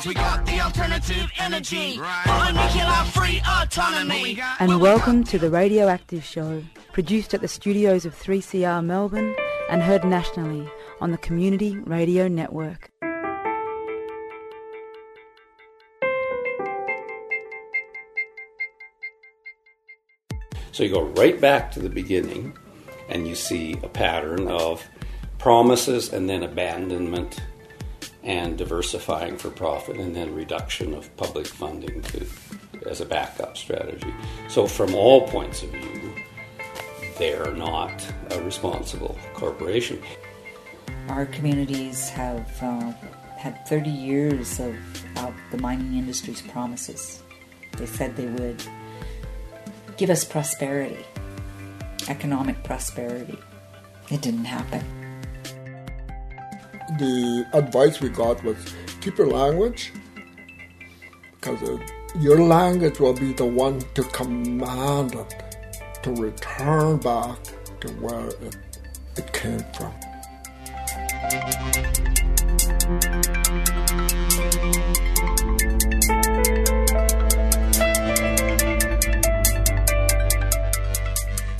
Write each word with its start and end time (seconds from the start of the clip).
Cause 0.00 0.06
we 0.06 0.14
got 0.14 0.46
the 0.46 0.58
alternative 0.62 1.30
energy. 1.38 2.00
Right. 2.00 2.52
nuclear 2.54 3.04
free 3.12 3.42
autonomy. 3.46 4.40
And 4.58 4.80
welcome 4.80 5.24
to 5.24 5.38
the 5.38 5.50
Radioactive 5.50 6.24
Show, 6.24 6.64
produced 6.94 7.34
at 7.34 7.42
the 7.42 7.48
studios 7.48 8.06
of 8.06 8.18
3CR 8.18 8.82
Melbourne 8.82 9.36
and 9.68 9.82
heard 9.82 10.02
nationally 10.04 10.66
on 11.02 11.10
the 11.10 11.18
Community 11.18 11.76
Radio 11.80 12.28
Network. 12.28 12.90
So 20.72 20.82
you 20.82 20.94
go 20.94 21.02
right 21.18 21.38
back 21.38 21.70
to 21.72 21.78
the 21.78 21.90
beginning 21.90 22.56
and 23.10 23.28
you 23.28 23.34
see 23.34 23.76
a 23.82 23.88
pattern 23.90 24.48
of 24.48 24.82
promises 25.36 26.10
and 26.10 26.26
then 26.26 26.42
abandonment 26.42 27.38
and 28.22 28.58
diversifying 28.58 29.36
for 29.36 29.50
profit 29.50 29.96
and 29.96 30.14
then 30.14 30.34
reduction 30.34 30.94
of 30.94 31.14
public 31.16 31.46
funding 31.46 32.02
to, 32.02 32.26
as 32.86 33.00
a 33.00 33.06
backup 33.06 33.56
strategy. 33.56 34.12
So, 34.48 34.66
from 34.66 34.94
all 34.94 35.26
points 35.28 35.62
of 35.62 35.70
view, 35.70 36.14
they're 37.18 37.54
not 37.54 37.92
a 38.30 38.42
responsible 38.42 39.16
corporation. 39.34 40.02
Our 41.08 41.26
communities 41.26 42.08
have 42.10 42.62
uh, 42.62 42.92
had 43.36 43.66
30 43.66 43.90
years 43.90 44.60
of, 44.60 44.74
of 45.18 45.34
the 45.50 45.58
mining 45.58 45.96
industry's 45.96 46.42
promises. 46.42 47.22
They 47.76 47.86
said 47.86 48.16
they 48.16 48.26
would 48.26 48.62
give 49.96 50.10
us 50.10 50.24
prosperity, 50.24 51.04
economic 52.08 52.62
prosperity. 52.64 53.38
It 54.10 54.22
didn't 54.22 54.44
happen 54.44 54.84
the 56.98 57.46
advice 57.52 58.00
we 58.00 58.08
got 58.08 58.42
was 58.42 58.56
keep 59.00 59.16
your 59.18 59.28
language 59.28 59.92
because 61.32 61.62
uh, 61.62 61.78
your 62.18 62.42
language 62.42 62.98
will 62.98 63.14
be 63.14 63.32
the 63.32 63.44
one 63.46 63.80
to 63.94 64.02
command 64.04 65.14
it 65.14 65.34
to 66.02 66.10
return 66.14 66.96
back 66.98 67.38
to 67.80 67.88
where 67.94 68.26
it, 68.26 68.56
it 69.16 69.32
came 69.32 69.64
from. 69.74 69.92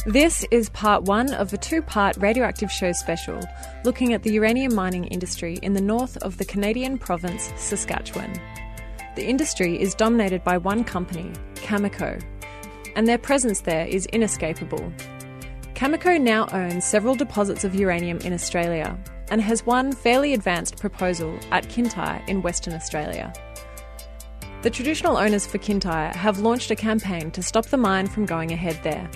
This 0.07 0.45
is 0.51 0.69
part 0.71 1.05
one 1.05 1.33
of 1.35 1.53
a 1.53 1.57
two 1.57 1.83
part 1.83 2.17
radioactive 2.17 2.73
show 2.73 2.91
special 2.93 3.41
looking 3.85 4.13
at 4.13 4.23
the 4.23 4.33
uranium 4.33 4.75
mining 4.75 5.05
industry 5.05 5.59
in 5.63 5.73
the 5.73 5.81
north 5.81 6.17
of 6.19 6.37
the 6.37 6.45
Canadian 6.45 6.99
province, 6.99 7.53
Saskatchewan. 7.57 8.33
The 9.17 9.27
industry 9.27 9.81
is 9.81 9.95
dominated 9.95 10.45
by 10.45 10.59
one 10.59 10.85
company, 10.85 11.33
Cameco, 11.55 12.23
and 12.97 13.09
their 13.09 13.19
presence 13.19 13.61
there 13.61 13.87
is 13.87 14.07
inescapable. 14.07 14.93
Cameco 15.75 16.21
now 16.21 16.47
owns 16.53 16.85
several 16.85 17.15
deposits 17.15 17.65
of 17.65 17.75
uranium 17.75 18.19
in 18.19 18.33
Australia 18.33 18.99
and 19.31 19.41
has 19.41 19.65
one 19.65 19.93
fairly 19.93 20.35
advanced 20.35 20.77
proposal 20.77 21.39
at 21.51 21.69
Kintyre 21.69 22.23
in 22.29 22.43
Western 22.43 22.75
Australia. 22.75 23.33
The 24.63 24.71
traditional 24.71 25.17
owners 25.17 25.47
for 25.47 25.57
Kintyre 25.57 26.13
have 26.15 26.41
launched 26.41 26.71
a 26.71 26.77
campaign 26.77 27.31
to 27.31 27.43
stop 27.43 27.67
the 27.67 27.79
mine 27.79 28.07
from 28.07 28.27
going 28.27 28.53
ahead 28.53 28.79
there. 28.83 29.11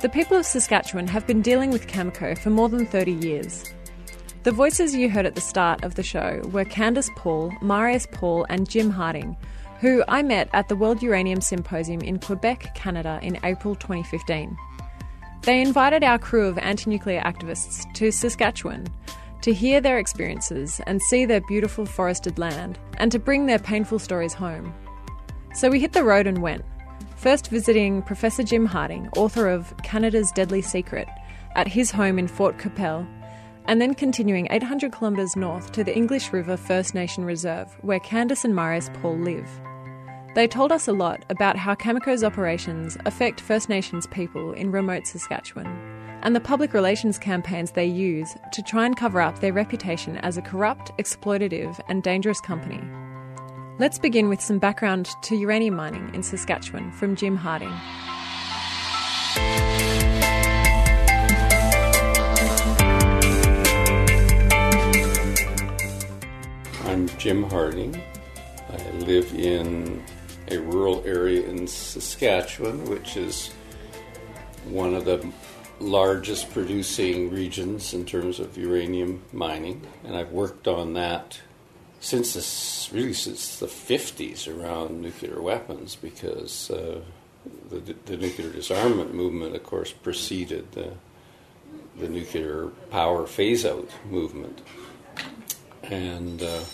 The 0.00 0.08
people 0.08 0.38
of 0.38 0.46
Saskatchewan 0.46 1.06
have 1.08 1.26
been 1.26 1.42
dealing 1.42 1.70
with 1.70 1.86
Cameco 1.86 2.38
for 2.38 2.48
more 2.48 2.70
than 2.70 2.86
30 2.86 3.12
years. 3.12 3.66
The 4.44 4.50
voices 4.50 4.94
you 4.94 5.10
heard 5.10 5.26
at 5.26 5.34
the 5.34 5.42
start 5.42 5.84
of 5.84 5.94
the 5.94 6.02
show 6.02 6.40
were 6.50 6.64
Candice 6.64 7.14
Paul, 7.16 7.52
Marius 7.60 8.06
Paul, 8.10 8.46
and 8.48 8.66
Jim 8.66 8.88
Harding, 8.88 9.36
who 9.78 10.02
I 10.08 10.22
met 10.22 10.48
at 10.54 10.68
the 10.68 10.74
World 10.74 11.02
Uranium 11.02 11.42
Symposium 11.42 12.00
in 12.00 12.18
Quebec, 12.18 12.74
Canada 12.74 13.20
in 13.22 13.38
April 13.44 13.74
2015. 13.74 14.56
They 15.42 15.60
invited 15.60 16.02
our 16.02 16.18
crew 16.18 16.46
of 16.46 16.56
anti 16.56 16.88
nuclear 16.88 17.20
activists 17.20 17.84
to 17.96 18.10
Saskatchewan 18.10 18.86
to 19.42 19.52
hear 19.52 19.82
their 19.82 19.98
experiences 19.98 20.80
and 20.86 21.02
see 21.02 21.26
their 21.26 21.42
beautiful 21.42 21.84
forested 21.84 22.38
land 22.38 22.78
and 22.96 23.12
to 23.12 23.18
bring 23.18 23.44
their 23.44 23.58
painful 23.58 23.98
stories 23.98 24.32
home. 24.32 24.72
So 25.52 25.68
we 25.68 25.78
hit 25.78 25.92
the 25.92 26.04
road 26.04 26.26
and 26.26 26.40
went 26.40 26.64
first 27.20 27.48
visiting 27.48 28.00
Professor 28.00 28.42
Jim 28.42 28.64
Harding, 28.64 29.06
author 29.14 29.46
of 29.46 29.76
Canada's 29.82 30.32
Deadly 30.32 30.62
Secret, 30.62 31.06
at 31.54 31.68
his 31.68 31.90
home 31.90 32.18
in 32.18 32.26
Fort 32.26 32.56
Qu'Appelle, 32.56 33.06
and 33.66 33.78
then 33.78 33.94
continuing 33.94 34.48
800 34.50 34.90
kilometres 34.90 35.36
north 35.36 35.70
to 35.72 35.84
the 35.84 35.94
English 35.94 36.32
River 36.32 36.56
First 36.56 36.94
Nation 36.94 37.26
Reserve, 37.26 37.76
where 37.82 38.00
Candice 38.00 38.44
and 38.44 38.54
Marius 38.54 38.90
Paul 38.94 39.18
live. 39.18 39.50
They 40.34 40.48
told 40.48 40.72
us 40.72 40.88
a 40.88 40.94
lot 40.94 41.26
about 41.28 41.56
how 41.56 41.74
Cameco's 41.74 42.24
operations 42.24 42.96
affect 43.04 43.42
First 43.42 43.68
Nations 43.68 44.06
people 44.06 44.54
in 44.54 44.72
remote 44.72 45.06
Saskatchewan 45.06 45.66
and 46.22 46.34
the 46.34 46.40
public 46.40 46.72
relations 46.72 47.18
campaigns 47.18 47.72
they 47.72 47.86
use 47.86 48.34
to 48.52 48.62
try 48.62 48.86
and 48.86 48.96
cover 48.96 49.20
up 49.20 49.40
their 49.40 49.52
reputation 49.52 50.16
as 50.18 50.36
a 50.36 50.42
corrupt, 50.42 50.90
exploitative, 50.98 51.80
and 51.88 52.02
dangerous 52.02 52.40
company. 52.40 52.80
Let's 53.80 53.98
begin 53.98 54.28
with 54.28 54.42
some 54.42 54.58
background 54.58 55.08
to 55.22 55.34
uranium 55.34 55.74
mining 55.74 56.14
in 56.14 56.22
Saskatchewan 56.22 56.92
from 56.92 57.16
Jim 57.16 57.34
Harding. 57.34 57.72
I'm 66.84 67.08
Jim 67.16 67.44
Harding. 67.44 67.98
I 68.68 68.90
live 68.98 69.32
in 69.32 70.04
a 70.48 70.58
rural 70.58 71.02
area 71.06 71.48
in 71.48 71.66
Saskatchewan, 71.66 72.84
which 72.84 73.16
is 73.16 73.46
one 74.66 74.92
of 74.92 75.06
the 75.06 75.26
largest 75.78 76.52
producing 76.52 77.30
regions 77.30 77.94
in 77.94 78.04
terms 78.04 78.40
of 78.40 78.58
uranium 78.58 79.22
mining, 79.32 79.86
and 80.04 80.14
I've 80.14 80.32
worked 80.32 80.68
on 80.68 80.92
that 80.92 81.40
since 82.00 82.32
this, 82.32 82.90
really 82.92 83.12
since 83.12 83.58
the 83.58 83.66
50s 83.66 84.48
around 84.48 85.00
nuclear 85.00 85.40
weapons 85.40 85.96
because 85.96 86.70
uh, 86.70 87.00
the, 87.68 87.94
the, 88.06 88.16
nuclear 88.16 88.50
disarmament 88.50 89.14
movement, 89.14 89.54
of 89.54 89.62
course, 89.62 89.92
preceded 89.92 90.72
the, 90.72 90.92
the 91.98 92.08
nuclear 92.08 92.68
power 92.90 93.26
phase 93.26 93.64
out 93.64 93.88
movement. 94.10 94.62
And 95.82 96.42
uh, 96.42 96.64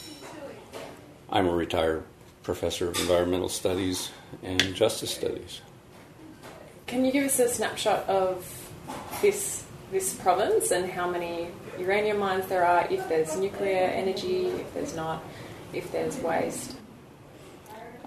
I'm 1.30 1.48
a 1.48 1.54
retired 1.54 2.04
professor 2.44 2.88
of 2.88 2.96
environmental 3.00 3.48
studies 3.48 4.10
and 4.42 4.60
justice 4.74 5.10
studies. 5.10 5.60
Can 6.86 7.04
you 7.04 7.10
give 7.10 7.24
us 7.24 7.38
a 7.40 7.48
snapshot 7.48 8.08
of 8.08 8.46
this 9.20 9.65
this 9.90 10.14
province 10.14 10.70
and 10.70 10.90
how 10.90 11.08
many 11.08 11.48
uranium 11.78 12.18
mines 12.18 12.46
there 12.46 12.64
are, 12.64 12.86
if 12.90 13.08
there's 13.08 13.36
nuclear 13.36 13.84
energy, 13.84 14.46
if 14.46 14.74
there's 14.74 14.94
not, 14.94 15.22
if 15.72 15.90
there's 15.92 16.16
waste? 16.18 16.76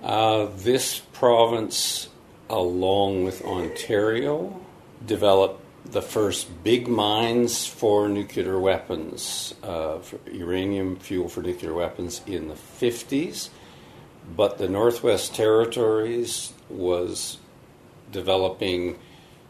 Uh, 0.04 0.48
this 0.58 1.00
province, 1.14 2.10
along 2.50 3.24
with 3.24 3.44
Ontario, 3.44 4.60
developed 5.06 5.62
the 5.86 6.02
first 6.02 6.64
big 6.64 6.88
mines 6.88 7.66
for 7.66 8.08
nuclear 8.08 8.60
weapons, 8.60 9.54
uh, 9.64 10.00
for 10.00 10.20
uranium 10.32 10.96
fuel 10.98 11.30
for 11.30 11.42
nuclear 11.42 11.74
weapons 11.74 12.22
in 12.26 12.48
the 12.48 12.54
50s. 12.54 13.50
But 14.36 14.58
the 14.58 14.70
Northwest 14.70 15.34
Territories 15.34 16.54
was 16.70 17.38
developing 18.12 19.00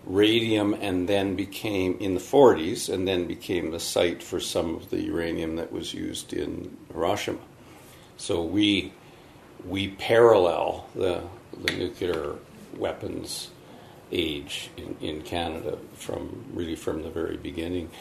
radium 0.10 0.74
and 0.74 1.08
then 1.08 1.36
became 1.36 1.96
in 2.00 2.16
the 2.16 2.20
40s 2.20 2.92
and 2.92 3.08
then 3.08 3.28
became 3.28 3.72
the 3.72 3.80
site 3.80 4.24
for 4.24 4.40
some 4.40 4.76
of 4.76 4.90
the 4.90 5.02
uranium 5.02 5.56
that 5.56 5.72
was 5.72 5.94
used 5.94 6.34
in 6.34 6.76
Hiroshima. 6.92 7.40
So 8.18 8.44
we 8.44 8.92
we 9.66 9.90
parallel 9.90 10.88
the 10.96 11.24
the 11.64 11.74
nuclear 11.74 12.36
weapons 12.76 13.52
age 14.12 14.72
in, 14.78 14.96
in 15.00 15.22
Canada 15.22 15.78
from 15.94 16.44
really 16.54 16.76
from 16.76 17.04
the 17.04 17.10
very 17.10 17.38
beginning. 17.38 17.92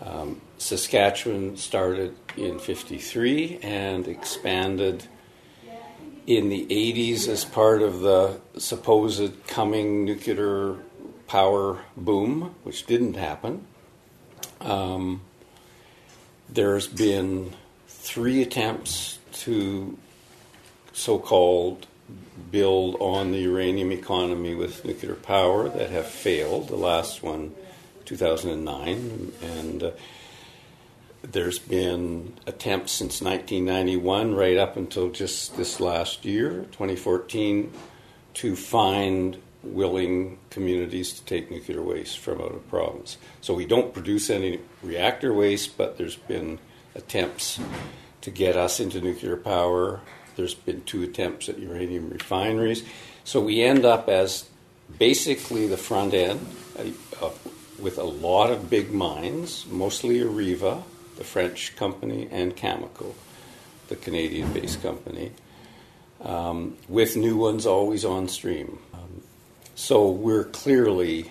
Um, 0.00 0.40
Saskatchewan 0.58 1.56
started 1.56 2.14
in 2.36 2.60
53 2.60 3.58
and 3.62 4.06
expanded 4.06 5.04
in 6.26 6.50
the 6.50 6.66
80s 6.66 7.26
as 7.26 7.44
part 7.44 7.82
of 7.82 8.00
the 8.00 8.40
supposed 8.58 9.46
coming 9.46 10.04
nuclear 10.04 10.76
power 11.28 11.78
boom, 11.96 12.54
which 12.64 12.86
didn't 12.86 13.14
happen. 13.14 13.66
Um, 14.60 15.20
there's 16.48 16.88
been 16.88 17.52
three 17.86 18.42
attempts 18.42 19.18
to 19.32 19.96
so 20.92 21.18
called 21.18 21.86
build 22.50 22.96
on 23.00 23.32
the 23.32 23.38
uranium 23.38 23.92
economy 23.92 24.54
with 24.54 24.84
nuclear 24.84 25.14
power 25.14 25.68
that 25.68 25.90
have 25.90 26.06
failed. 26.06 26.68
The 26.68 26.76
last 26.76 27.22
one, 27.22 27.54
2009, 28.06 29.32
and 29.42 29.82
uh, 29.82 29.90
there's 31.22 31.58
been 31.58 32.32
attempts 32.46 32.92
since 32.92 33.20
1991, 33.20 34.34
right 34.34 34.56
up 34.56 34.76
until 34.76 35.10
just 35.10 35.56
this 35.56 35.80
last 35.80 36.24
year, 36.24 36.66
2014, 36.72 37.72
to 38.34 38.56
find 38.56 39.36
willing 39.62 40.38
communities 40.50 41.12
to 41.12 41.24
take 41.24 41.50
nuclear 41.50 41.82
waste 41.82 42.18
from 42.18 42.40
out 42.40 42.52
of 42.52 42.68
province. 42.68 43.16
So 43.40 43.54
we 43.54 43.66
don't 43.66 43.92
produce 43.92 44.30
any 44.30 44.60
reactor 44.82 45.34
waste, 45.34 45.76
but 45.76 45.98
there's 45.98 46.16
been 46.16 46.58
attempts 46.94 47.60
to 48.20 48.30
get 48.30 48.56
us 48.56 48.80
into 48.80 49.00
nuclear 49.00 49.36
power. 49.36 50.00
There's 50.36 50.54
been 50.54 50.82
two 50.82 51.02
attempts 51.02 51.48
at 51.48 51.58
uranium 51.58 52.10
refineries. 52.10 52.84
So 53.24 53.40
we 53.40 53.62
end 53.62 53.84
up 53.84 54.08
as 54.08 54.48
basically 54.98 55.66
the 55.66 55.76
front 55.76 56.14
end 56.14 56.46
uh, 56.78 57.26
uh, 57.26 57.30
with 57.78 57.98
a 57.98 58.04
lot 58.04 58.50
of 58.50 58.70
big 58.70 58.92
mines, 58.92 59.66
mostly 59.66 60.18
Areva, 60.18 60.82
the 61.16 61.24
French 61.24 61.76
company, 61.76 62.28
and 62.30 62.56
Cameco, 62.56 63.14
the 63.88 63.96
Canadian 63.96 64.52
based 64.52 64.82
company, 64.82 65.32
um, 66.22 66.76
with 66.88 67.16
new 67.16 67.36
ones 67.36 67.66
always 67.66 68.04
on 68.04 68.28
stream. 68.28 68.78
So 69.78 70.10
we're 70.10 70.42
clearly 70.44 71.30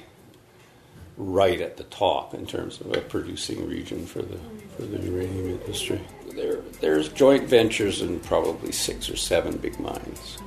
right 1.18 1.60
at 1.60 1.76
the 1.76 1.84
top 1.84 2.34
in 2.34 2.46
terms 2.48 2.80
of 2.80 2.96
a 2.96 3.02
producing 3.02 3.68
region 3.68 4.06
for 4.06 4.22
the, 4.22 4.40
for 4.78 4.84
the 4.84 5.00
uranium 5.06 5.60
industry. 5.60 6.00
There, 6.34 6.62
there's 6.80 7.10
joint 7.10 7.44
ventures 7.44 8.02
in 8.02 8.22
probably 8.22 8.72
six 8.72 9.10
or 9.10 9.18
seven 9.18 9.58
big 9.58 9.78
mines. 9.82 10.38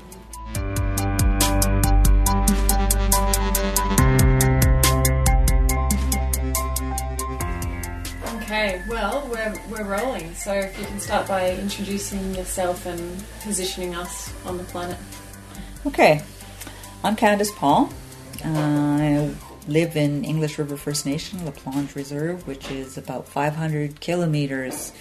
Okay, 8.37 8.83
well, 8.89 9.29
we're, 9.31 9.55
we're 9.71 9.85
rolling. 9.85 10.35
So 10.35 10.55
if 10.55 10.77
you 10.81 10.87
can 10.87 11.01
start 11.01 11.29
by 11.29 11.51
introducing 11.51 12.35
yourself 12.35 12.87
and 12.87 13.23
positioning 13.43 13.95
us 13.95 14.33
on 14.47 14.57
the 14.57 14.65
planet. 14.65 14.97
Okay, 15.85 16.23
I'm 17.03 17.17
Candice 17.17 17.57
Paul. 17.57 17.89
I 18.45 19.31
live 19.67 19.97
in 19.97 20.23
English 20.23 20.59
River 20.59 20.77
First 20.77 21.07
Nation, 21.07 21.43
La 21.47 21.51
Plonge 21.51 21.97
Reserve, 21.97 22.47
which 22.47 22.71
is 22.71 22.99
about 22.99 23.27
500 23.27 24.03
kilometers 24.03 24.93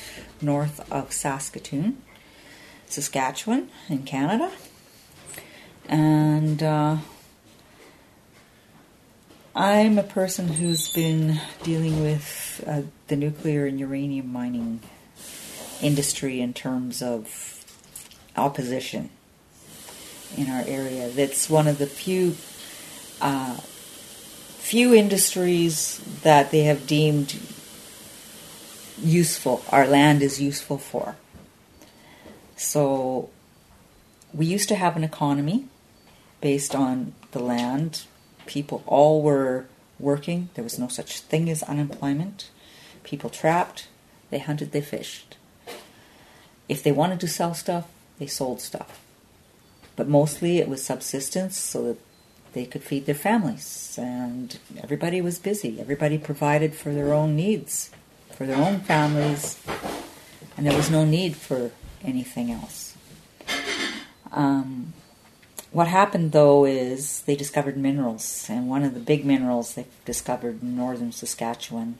north 0.42 0.90
of 0.90 1.12
Saskatoon, 1.12 2.02
Saskatchewan, 2.86 3.70
in 3.90 4.04
Canada. 4.04 4.50
And 5.90 6.64
uh, 6.64 6.98
I'm 9.54 9.98
a 9.98 10.04
person 10.04 10.48
who's 10.48 10.88
been 10.94 11.42
dealing 11.64 12.02
with 12.02 12.64
uh, 12.66 12.84
the 13.08 13.18
nuclear 13.18 13.66
and 13.66 13.78
uranium 13.78 14.32
mining 14.32 14.80
industry 15.82 16.40
in 16.40 16.54
terms 16.54 17.02
of 17.02 17.66
opposition 18.38 19.10
in 20.38 20.50
our 20.50 20.64
area. 20.66 21.10
That's 21.10 21.50
one 21.50 21.68
of 21.68 21.78
the 21.78 21.88
few 21.88 22.36
uh, 23.22 23.58
few 24.60 24.94
industries 24.94 26.00
that 26.22 26.52
they 26.52 26.64
have 26.64 26.86
deemed 26.86 27.40
useful. 29.02 29.64
Our 29.72 29.88
land 29.88 30.22
is 30.22 30.42
useful 30.42 30.78
for. 30.78 31.16
So 32.56 33.30
we 34.34 34.46
used 34.46 34.70
to 34.70 34.76
have 34.76 34.96
an 34.96 35.04
economy 35.04 35.66
based 36.42 36.76
on 36.76 37.14
the 37.32 37.40
land 37.40 38.04
people 38.46 38.84
all 38.86 39.22
were 39.22 39.68
working. 40.00 40.50
There 40.56 40.64
was 40.64 40.80
no 40.80 40.88
such 40.88 41.20
thing 41.22 41.50
as 41.50 41.64
unemployment. 41.64 42.50
People 43.04 43.30
trapped, 43.30 43.88
they 44.30 44.40
hunted, 44.40 44.72
they 44.72 44.82
fished. 44.82 45.38
If 46.68 46.84
they 46.84 46.92
wanted 46.92 47.20
to 47.22 47.28
sell 47.28 47.54
stuff, 47.54 47.88
they 48.18 48.28
sold 48.28 48.60
stuff. 48.60 49.00
But 50.00 50.08
mostly 50.08 50.60
it 50.60 50.70
was 50.70 50.82
subsistence 50.82 51.58
so 51.58 51.84
that 51.84 51.98
they 52.54 52.66
could 52.66 52.84
feed 52.84 53.06
their 53.06 53.14
families. 53.14 54.00
And 54.02 54.58
everybody 54.82 55.20
was 55.20 55.40
busy. 55.40 55.78
Everybody 55.78 56.18
provided 56.18 56.74
for 56.74 56.94
their 56.94 57.14
own 57.14 57.36
needs, 57.36 57.92
for 58.32 58.46
their 58.46 58.56
own 58.56 58.80
families. 58.80 59.60
And 60.56 60.66
there 60.66 60.78
was 60.78 60.90
no 60.90 61.04
need 61.04 61.36
for 61.36 61.72
anything 62.02 62.50
else. 62.50 62.96
Um, 64.32 64.94
what 65.72 65.90
happened 65.90 66.32
though 66.32 66.64
is 66.64 67.24
they 67.24 67.36
discovered 67.36 67.76
minerals, 67.76 68.46
and 68.48 68.70
one 68.70 68.84
of 68.84 68.94
the 68.94 69.02
big 69.02 69.26
minerals 69.26 69.76
they 69.76 69.86
discovered 70.06 70.62
in 70.62 70.78
northern 70.78 71.12
Saskatchewan 71.12 71.98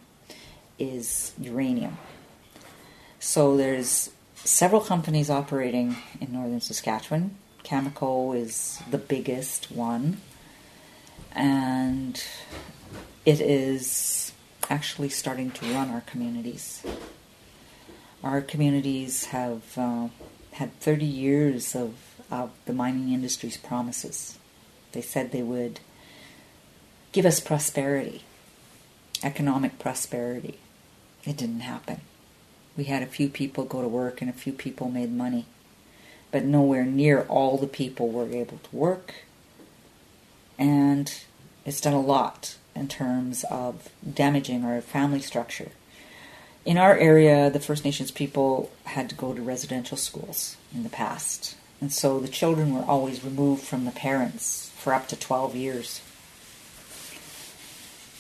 is 0.78 1.34
uranium. 1.38 1.98
So 3.20 3.58
there's 3.58 4.12
several 4.36 4.80
companies 4.80 5.30
operating 5.30 5.98
in 6.22 6.32
northern 6.32 6.62
Saskatchewan. 6.62 7.36
Cameco 7.70 8.36
is 8.36 8.82
the 8.90 8.98
biggest 8.98 9.72
one, 9.72 10.22
and 11.34 12.22
it 13.26 13.40
is 13.40 14.32
actually 14.72 15.10
starting 15.10 15.52
to 15.52 15.74
run 15.74 15.92
our 15.92 16.02
communities. 16.02 16.84
Our 18.24 18.42
communities 18.42 19.26
have 19.26 19.78
uh, 19.78 20.08
had 20.54 20.78
30 20.80 21.06
years 21.06 21.76
of 21.76 21.94
of 22.32 22.52
the 22.66 22.74
mining 22.74 23.12
industry's 23.12 23.58
promises. 23.58 24.38
They 24.92 25.02
said 25.02 25.32
they 25.32 25.42
would 25.44 25.80
give 27.12 27.26
us 27.26 27.40
prosperity, 27.40 28.24
economic 29.24 29.80
prosperity. 29.80 30.60
It 31.26 31.38
didn't 31.38 31.62
happen. 31.62 32.02
We 32.78 32.86
had 32.86 33.04
a 33.04 33.08
few 33.08 33.30
people 33.30 33.66
go 33.66 33.82
to 33.82 33.88
work 33.88 34.22
and 34.22 34.30
a 34.30 34.34
few 34.34 34.54
people 34.54 34.90
made 34.90 35.12
money, 35.12 35.46
but 36.32 36.44
nowhere 36.44 36.86
near 36.86 37.22
all 37.24 37.58
the 37.58 37.68
people 37.68 38.10
were 38.10 38.30
able 38.30 38.58
to 38.58 38.76
work. 38.76 39.14
And 40.58 41.14
it's 41.66 41.82
done 41.82 41.94
a 41.94 42.02
lot 42.02 42.58
in 42.76 42.88
terms 42.88 43.44
of 43.50 43.90
damaging 44.14 44.64
our 44.64 44.82
family 44.82 45.22
structure. 45.22 45.72
In 46.66 46.78
our 46.78 46.96
area, 46.98 47.50
the 47.50 47.60
First 47.60 47.86
Nations 47.86 48.12
people 48.12 48.72
had 48.86 49.10
to 49.10 49.16
go 49.16 49.34
to 49.34 49.42
residential 49.42 49.98
schools 49.98 50.58
in 50.74 50.84
the 50.84 50.90
past 50.90 51.56
and 51.82 51.94
so 51.94 52.20
the 52.20 52.28
children 52.28 52.74
were 52.74 52.84
always 52.84 53.24
removed 53.24 53.64
from 53.64 53.86
the 53.86 53.92
parents 53.92 54.72
for 54.78 54.94
up 54.94 55.08
to 55.10 55.16
12 55.16 55.56
years. 55.56 56.02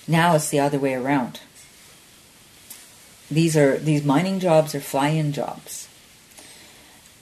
Now 0.08 0.36
it's 0.36 0.50
the 0.50 0.60
other 0.60 0.80
way 0.80 0.94
around. 0.94 1.42
These 3.30 3.56
are 3.58 3.78
these 3.78 4.04
mining 4.04 4.40
jobs 4.40 4.74
are 4.74 4.80
fly-in 4.80 5.34
jobs. 5.34 5.89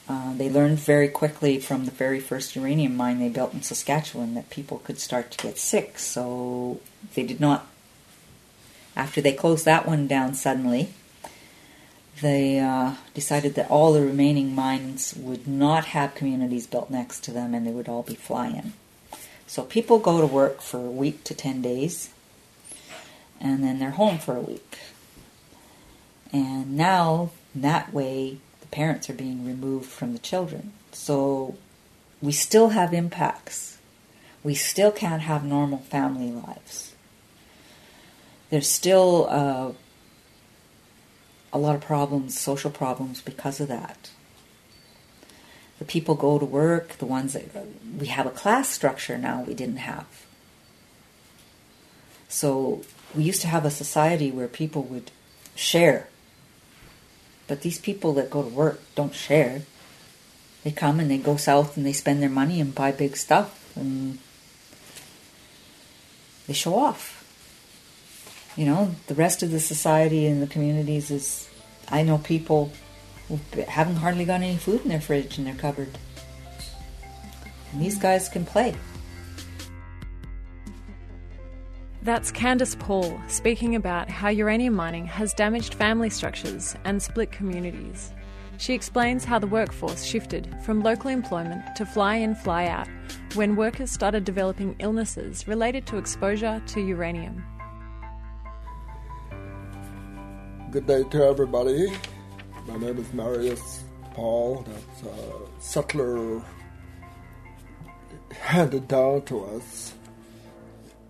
Uh, 0.10 0.34
they 0.36 0.50
learned 0.50 0.80
very 0.80 1.10
quickly 1.10 1.60
from 1.60 1.86
the 1.86 1.92
very 1.92 2.20
first 2.20 2.56
uranium 2.56 2.96
mine 2.96 3.20
they 3.20 3.28
built 3.28 3.54
in 3.54 3.62
Saskatchewan 3.62 4.36
that 4.36 4.50
people 4.50 4.80
could 4.80 5.00
start 5.00 5.32
to 5.32 5.38
get 5.46 5.58
sick. 5.58 6.00
So 6.00 6.80
they 7.14 7.24
did 7.24 7.40
not. 7.42 7.68
After 8.96 9.22
they 9.22 9.34
closed 9.34 9.66
that 9.66 9.86
one 9.86 10.08
down 10.08 10.34
suddenly, 10.34 10.94
they 12.22 12.60
uh, 12.60 12.94
decided 13.14 13.56
that 13.56 13.70
all 13.70 13.94
the 13.94 14.02
remaining 14.02 14.56
mines 14.56 15.14
would 15.18 15.48
not 15.48 15.86
have 15.86 16.16
communities 16.16 16.66
built 16.66 16.90
next 16.90 17.24
to 17.26 17.32
them 17.32 17.54
and 17.54 17.68
they 17.68 17.72
would 17.72 17.90
all 17.90 18.04
be 18.04 18.16
fly-in. 18.16 18.74
So 19.46 19.64
people 19.64 20.00
go 20.00 20.20
to 20.20 20.28
work 20.28 20.62
for 20.62 20.78
a 20.78 20.92
week 20.92 21.24
to 21.26 21.36
10 21.36 21.62
days 21.62 22.10
and 23.40 23.64
then 23.64 23.80
they're 23.80 23.92
home 23.92 24.18
for 24.18 24.36
a 24.36 24.42
week. 24.42 24.80
And 26.34 26.76
now, 26.76 27.32
that 27.56 27.94
way, 27.94 28.40
the 28.68 28.76
parents 28.76 29.10
are 29.10 29.14
being 29.14 29.46
removed 29.46 29.90
from 29.90 30.14
the 30.14 30.20
children. 30.20 30.74
So 30.92 31.56
we 32.22 32.32
still 32.32 32.70
have 32.70 32.94
impacts. 32.94 33.78
We 34.44 34.56
still 34.56 34.92
can't 34.92 35.22
have 35.22 35.44
normal 35.44 35.80
family 35.80 36.32
lives. 36.32 36.96
There's 38.50 38.70
still 38.70 39.28
uh, 39.30 39.72
a 41.52 41.58
lot 41.58 41.76
of 41.76 41.82
problems, 41.82 42.40
social 42.40 42.72
problems, 42.72 43.22
because 43.22 43.60
of 43.60 43.68
that. 43.68 44.10
The 45.80 45.86
people 45.86 46.16
go 46.16 46.40
to 46.40 46.46
work, 46.46 46.98
the 46.98 47.06
ones 47.06 47.34
that 47.34 47.46
we 48.00 48.08
have 48.08 48.26
a 48.26 48.32
class 48.32 48.70
structure 48.70 49.18
now 49.18 49.44
we 49.44 49.54
didn't 49.54 49.78
have. 49.78 50.08
So 52.30 52.82
we 53.16 53.24
used 53.24 53.42
to 53.42 53.48
have 53.48 53.66
a 53.66 53.72
society 53.72 54.32
where 54.32 54.48
people 54.48 54.84
would 54.84 55.12
share. 55.56 56.08
But 57.48 57.62
these 57.62 57.80
people 57.80 58.14
that 58.14 58.30
go 58.30 58.44
to 58.44 58.50
work 58.50 58.82
don't 58.96 59.16
share. 59.16 59.62
They 60.64 60.72
come 60.72 61.00
and 61.00 61.10
they 61.10 61.18
go 61.18 61.38
south 61.38 61.78
and 61.78 61.86
they 61.86 61.94
spend 61.94 62.22
their 62.22 62.30
money 62.30 62.60
and 62.60 62.76
buy 62.76 62.92
big 62.92 63.16
stuff 63.16 63.72
and 63.76 64.20
they 66.46 66.54
show 66.54 66.76
off 66.78 67.18
you 68.58 68.66
know, 68.66 68.96
the 69.06 69.14
rest 69.14 69.44
of 69.44 69.52
the 69.52 69.60
society 69.60 70.26
and 70.26 70.42
the 70.42 70.48
communities 70.48 71.12
is. 71.12 71.48
I 71.90 72.04
know 72.04 72.18
people 72.18 72.74
who 73.30 73.40
haven't 73.62 73.98
hardly 73.98 74.26
got 74.26 74.42
any 74.42 74.58
food 74.58 74.82
in 74.82 74.90
their 74.90 75.00
fridge 75.00 75.38
and 75.38 75.48
their 75.48 75.56
cupboard. 75.56 75.98
And 77.72 77.82
these 77.82 77.98
guys 77.98 78.28
can 78.28 78.46
play. 78.46 78.76
That's 82.08 82.32
Candice 82.32 82.80
Paul 82.80 83.20
speaking 83.28 83.76
about 83.76 84.10
how 84.10 84.30
uranium 84.30 84.76
mining 84.76 85.06
has 85.08 85.34
damaged 85.34 85.74
family 85.74 86.10
structures 86.10 86.74
and 86.86 87.04
split 87.04 87.34
communities. 87.34 88.14
She 88.60 88.74
explains 88.74 89.26
how 89.26 89.40
the 89.40 89.48
workforce 89.48 90.06
shifted 90.06 90.56
from 90.64 90.84
local 90.84 91.10
employment 91.10 91.76
to 91.76 91.86
fly 91.86 92.16
in, 92.16 92.34
fly 92.34 92.68
out 92.68 92.88
when 93.34 93.58
workers 93.58 93.92
started 93.92 94.24
developing 94.24 94.78
illnesses 94.80 95.50
related 95.50 95.86
to 95.88 95.98
exposure 95.98 96.64
to 96.68 96.80
uranium. 96.80 97.44
Good 100.72 100.88
day 100.88 101.04
to 101.04 101.24
everybody. 101.26 101.92
My 102.68 102.78
name 102.78 103.00
is 103.00 103.12
Marius 103.12 103.84
Paul. 104.14 104.66
That's 104.66 105.04
a 105.12 105.62
settler 105.62 106.42
handed 108.32 108.88
down 108.88 109.24
to 109.24 109.44
us. 109.44 109.94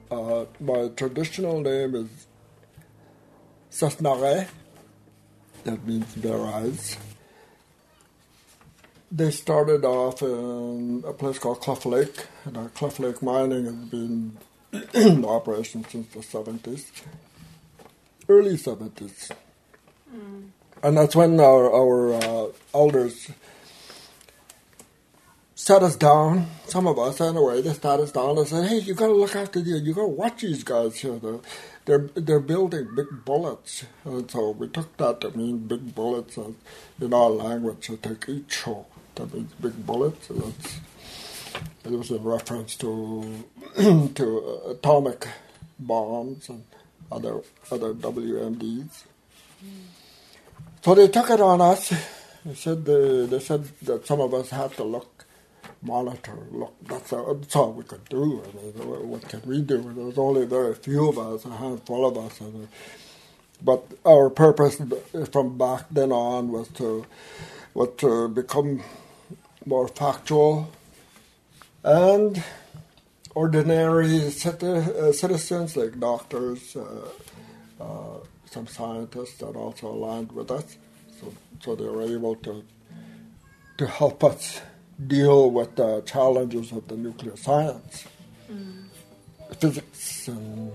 Uh, 0.09 0.45
my 0.61 0.87
traditional 0.95 1.59
name 1.59 1.93
is 1.95 2.27
Sasnare. 3.69 4.47
That 5.65 5.85
means 5.85 6.15
bare 6.15 6.45
eyes. 6.45 6.97
They 9.11 9.31
started 9.31 9.83
off 9.83 10.21
in 10.21 11.03
a 11.05 11.11
place 11.11 11.39
called 11.39 11.59
Cluff 11.59 11.85
Lake, 11.85 12.25
and 12.45 12.57
uh, 12.57 12.67
Cluff 12.69 12.99
Lake 12.99 13.21
mining 13.21 13.65
has 13.65 13.75
been 13.75 14.37
in 14.93 15.25
operation 15.25 15.85
since 15.89 16.13
the 16.13 16.19
70s, 16.19 16.89
early 18.29 18.55
70s. 18.55 19.31
Mm. 20.13 20.49
And 20.83 20.97
that's 20.97 21.15
when 21.15 21.39
our, 21.39 21.69
our 21.69 22.13
uh, 22.13 22.47
elders 22.73 23.29
sat 25.57 25.81
us 25.81 25.95
down, 25.95 26.47
some 26.67 26.85
of 26.85 26.99
us 26.99 27.19
anyway, 27.19 27.61
they 27.61 27.73
sat 27.73 27.99
us 27.99 28.11
down 28.11 28.37
and 28.37 28.47
said, 28.47 28.69
hey, 28.69 28.77
you 28.77 28.93
got 28.93 29.07
to 29.07 29.13
look 29.13 29.35
after 29.35 29.59
these, 29.59 29.81
you 29.81 29.93
got 29.93 30.01
to 30.01 30.07
watch 30.07 30.41
these 30.41 30.63
guys 30.63 30.95
here. 30.97 31.17
They're, 31.19 31.39
they're, 31.85 32.09
they're 32.13 32.39
building 32.39 32.95
big 32.95 33.25
bullets. 33.25 33.83
And 34.05 34.29
so 34.29 34.51
we 34.51 34.67
took 34.67 34.95
that 34.97 35.19
to 35.21 35.35
mean 35.35 35.67
big 35.67 35.95
bullets, 35.95 36.37
and 36.37 36.55
in 37.01 37.13
our 37.13 37.29
language, 37.29 37.89
we 37.89 37.97
take 37.97 38.21
icho 38.27 38.85
that 39.17 39.33
means 39.33 39.51
big 39.53 39.85
bullets. 39.85 40.27
That's, 40.29 40.79
it 41.83 41.91
was 41.91 42.11
a 42.11 42.19
reference 42.19 42.75
to 42.77 43.43
to 44.15 44.61
atomic 44.69 45.27
bombs 45.79 46.49
and 46.49 46.63
other 47.11 47.41
other 47.71 47.93
WMDs. 47.93 49.03
So 50.83 50.95
they 50.95 51.07
took 51.07 51.29
it 51.31 51.41
on 51.41 51.61
us. 51.61 51.89
They 52.45 52.53
said 52.53 52.85
they, 52.85 53.25
they 53.25 53.39
said 53.39 53.65
that 53.81 54.05
some 54.05 54.21
of 54.21 54.33
us 54.33 54.51
had 54.51 54.71
to 54.73 54.83
look, 54.83 55.16
monitor, 55.81 56.37
look. 56.51 56.73
That's 56.83 57.13
all, 57.13 57.35
that's 57.35 57.55
all 57.55 57.73
we 57.73 57.83
could 57.83 58.07
do. 58.09 58.43
I 58.43 58.57
mean, 58.57 59.09
what 59.09 59.27
can 59.27 59.41
we 59.45 59.61
do? 59.61 59.77
There 59.81 60.05
was 60.05 60.17
only 60.17 60.45
very 60.45 60.73
few 60.75 61.09
of 61.09 61.17
us, 61.17 61.45
a 61.45 61.49
handful 61.55 62.05
of 62.07 62.17
us. 62.17 62.41
But 63.63 63.85
our 64.05 64.29
purpose 64.29 64.81
from 65.31 65.57
back 65.57 65.85
then 65.89 66.11
on 66.11 66.51
was 66.51 66.67
to 66.69 67.05
was 67.73 67.89
to 67.97 68.27
become 68.29 68.83
more 69.65 69.87
factual, 69.87 70.71
and 71.83 72.43
ordinary 73.35 74.27
uh, 74.27 75.11
citizens 75.11 75.77
like 75.77 75.99
doctors, 75.99 76.75
uh, 76.75 77.09
uh, 77.79 78.17
some 78.45 78.67
scientists 78.67 79.37
that 79.39 79.55
also 79.55 79.87
aligned 79.87 80.31
with 80.31 80.49
us, 80.49 80.77
so, 81.19 81.33
so 81.61 81.75
they 81.75 81.85
were 81.85 82.03
able 82.03 82.35
to 82.35 82.63
to 83.77 83.85
help 83.85 84.23
us 84.23 84.61
deal 85.05 85.51
with 85.51 85.75
the 85.75 86.01
challenges 86.01 86.71
of 86.71 86.87
the 86.87 86.97
nuclear 86.97 87.35
science, 87.37 88.05
mm. 88.51 88.85
physics, 89.59 90.27
and 90.27 90.71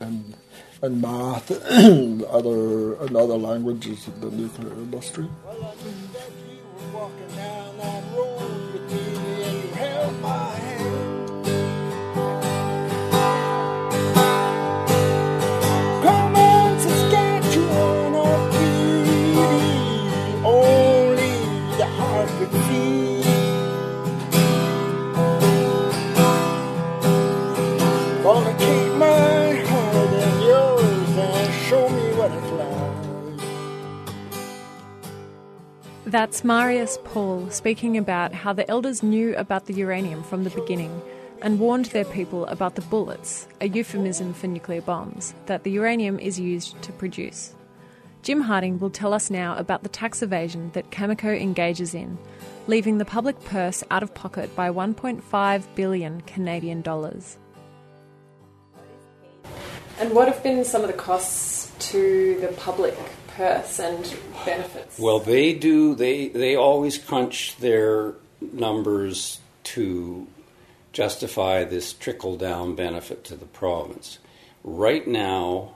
and 0.00 0.36
and 0.82 1.02
math, 1.02 1.50
and 1.70 2.22
other 2.24 2.94
and 2.96 3.16
other 3.16 3.36
languages 3.36 4.06
of 4.08 4.20
the 4.20 4.30
nuclear 4.30 4.72
industry. 4.72 5.28
Mm 10.22 10.55
That's 36.16 36.44
Marius 36.44 36.98
Paul 37.04 37.50
speaking 37.50 37.98
about 37.98 38.32
how 38.32 38.54
the 38.54 38.66
elders 38.70 39.02
knew 39.02 39.36
about 39.36 39.66
the 39.66 39.74
uranium 39.74 40.22
from 40.22 40.44
the 40.44 40.50
beginning 40.58 41.02
and 41.42 41.60
warned 41.60 41.84
their 41.86 42.06
people 42.06 42.46
about 42.46 42.74
the 42.74 42.80
bullets, 42.80 43.46
a 43.60 43.68
euphemism 43.68 44.32
for 44.32 44.46
nuclear 44.46 44.80
bombs, 44.80 45.34
that 45.44 45.62
the 45.62 45.70
uranium 45.72 46.18
is 46.18 46.40
used 46.40 46.80
to 46.80 46.90
produce. 46.92 47.54
Jim 48.22 48.40
Harding 48.40 48.78
will 48.78 48.88
tell 48.88 49.12
us 49.12 49.28
now 49.28 49.58
about 49.58 49.82
the 49.82 49.90
tax 49.90 50.22
evasion 50.22 50.70
that 50.72 50.90
Cameco 50.90 51.38
engages 51.38 51.92
in, 51.92 52.16
leaving 52.66 52.96
the 52.96 53.04
public 53.04 53.38
purse 53.44 53.84
out 53.90 54.02
of 54.02 54.14
pocket 54.14 54.56
by 54.56 54.70
1.5 54.70 55.64
billion 55.74 56.22
Canadian 56.22 56.80
dollars. 56.80 57.36
And 60.00 60.14
what 60.14 60.28
have 60.28 60.42
been 60.42 60.64
some 60.64 60.80
of 60.80 60.86
the 60.86 60.94
costs 60.94 61.70
to 61.90 62.38
the 62.40 62.48
public 62.56 62.96
and 63.38 64.16
benefits? 64.44 64.98
Well, 64.98 65.18
they 65.18 65.52
do. 65.52 65.94
They 65.94 66.28
they 66.28 66.56
always 66.56 66.98
crunch 66.98 67.56
their 67.58 68.14
numbers 68.40 69.40
to 69.64 70.26
justify 70.92 71.64
this 71.64 71.92
trickle 71.92 72.36
down 72.36 72.74
benefit 72.74 73.24
to 73.24 73.36
the 73.36 73.46
province. 73.46 74.18
Right 74.64 75.06
now, 75.06 75.74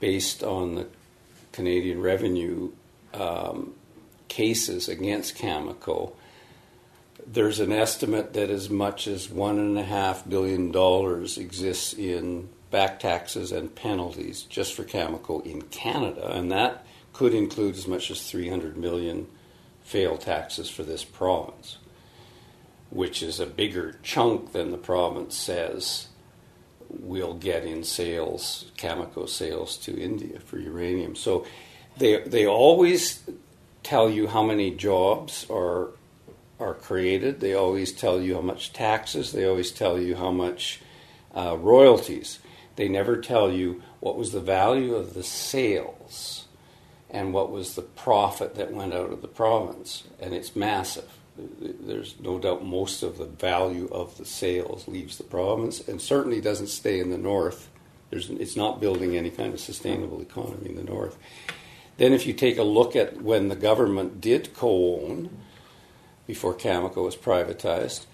based 0.00 0.42
on 0.42 0.74
the 0.74 0.86
Canadian 1.52 2.02
revenue 2.02 2.72
um, 3.14 3.74
cases 4.28 4.88
against 4.88 5.36
Cameco, 5.36 6.12
there's 7.26 7.60
an 7.60 7.72
estimate 7.72 8.32
that 8.34 8.50
as 8.50 8.68
much 8.68 9.06
as 9.06 9.30
one 9.30 9.58
and 9.58 9.78
a 9.78 9.84
half 9.84 10.28
billion 10.28 10.72
dollars 10.72 11.38
exists 11.38 11.94
in 11.94 12.48
back 12.72 12.98
taxes 12.98 13.52
and 13.52 13.72
penalties 13.72 14.42
just 14.42 14.74
for 14.74 14.82
Cameco 14.82 15.44
in 15.46 15.62
Canada, 15.62 16.32
and 16.32 16.50
that 16.50 16.84
could 17.12 17.34
include 17.34 17.76
as 17.76 17.86
much 17.86 18.10
as 18.10 18.28
300 18.28 18.76
million 18.76 19.28
fail 19.84 20.16
taxes 20.16 20.68
for 20.68 20.82
this 20.82 21.04
province, 21.04 21.78
which 22.90 23.22
is 23.22 23.38
a 23.38 23.46
bigger 23.46 23.98
chunk 24.02 24.52
than 24.52 24.72
the 24.72 24.78
province 24.78 25.36
says 25.36 26.08
we'll 26.88 27.34
get 27.34 27.64
in 27.64 27.84
sales, 27.84 28.66
Cameco 28.76 29.28
sales 29.28 29.76
to 29.78 29.98
India 29.98 30.40
for 30.40 30.58
uranium. 30.58 31.16
So 31.16 31.46
they 31.96 32.20
they 32.22 32.46
always 32.46 33.22
tell 33.82 34.10
you 34.10 34.26
how 34.28 34.42
many 34.42 34.70
jobs 34.70 35.46
are 35.50 35.90
are 36.60 36.74
created. 36.74 37.40
They 37.40 37.54
always 37.54 37.92
tell 37.92 38.20
you 38.20 38.34
how 38.34 38.40
much 38.40 38.72
taxes. 38.72 39.32
They 39.32 39.44
always 39.46 39.72
tell 39.72 39.98
you 40.00 40.16
how 40.16 40.30
much 40.30 40.80
uh, 41.34 41.56
royalties. 41.58 42.38
They 42.76 42.88
never 42.88 43.16
tell 43.16 43.52
you 43.52 43.82
what 44.00 44.16
was 44.16 44.32
the 44.32 44.40
value 44.40 44.94
of 44.94 45.14
the 45.14 45.22
sales 45.22 46.46
and 47.10 47.34
what 47.34 47.50
was 47.50 47.74
the 47.74 47.82
profit 47.82 48.54
that 48.54 48.72
went 48.72 48.94
out 48.94 49.12
of 49.12 49.20
the 49.20 49.28
province. 49.28 50.04
And 50.18 50.34
it's 50.34 50.56
massive. 50.56 51.10
There's 51.36 52.18
no 52.20 52.38
doubt 52.38 52.64
most 52.64 53.02
of 53.02 53.18
the 53.18 53.26
value 53.26 53.88
of 53.92 54.16
the 54.16 54.24
sales 54.24 54.88
leaves 54.88 55.18
the 55.18 55.24
province 55.24 55.86
and 55.86 56.00
certainly 56.00 56.40
doesn't 56.40 56.68
stay 56.68 57.00
in 57.00 57.10
the 57.10 57.18
north. 57.18 57.70
There's, 58.10 58.28
it's 58.30 58.56
not 58.56 58.80
building 58.80 59.16
any 59.16 59.30
kind 59.30 59.54
of 59.54 59.60
sustainable 59.60 60.20
economy 60.20 60.70
in 60.70 60.76
the 60.76 60.84
north. 60.84 61.18
Then, 61.96 62.12
if 62.12 62.26
you 62.26 62.32
take 62.32 62.58
a 62.58 62.62
look 62.62 62.96
at 62.96 63.22
when 63.22 63.48
the 63.48 63.56
government 63.56 64.20
did 64.20 64.54
co 64.54 65.00
own 65.02 65.30
before 66.26 66.54
Cameco 66.54 67.04
was 67.04 67.16
privatized, 67.16 68.06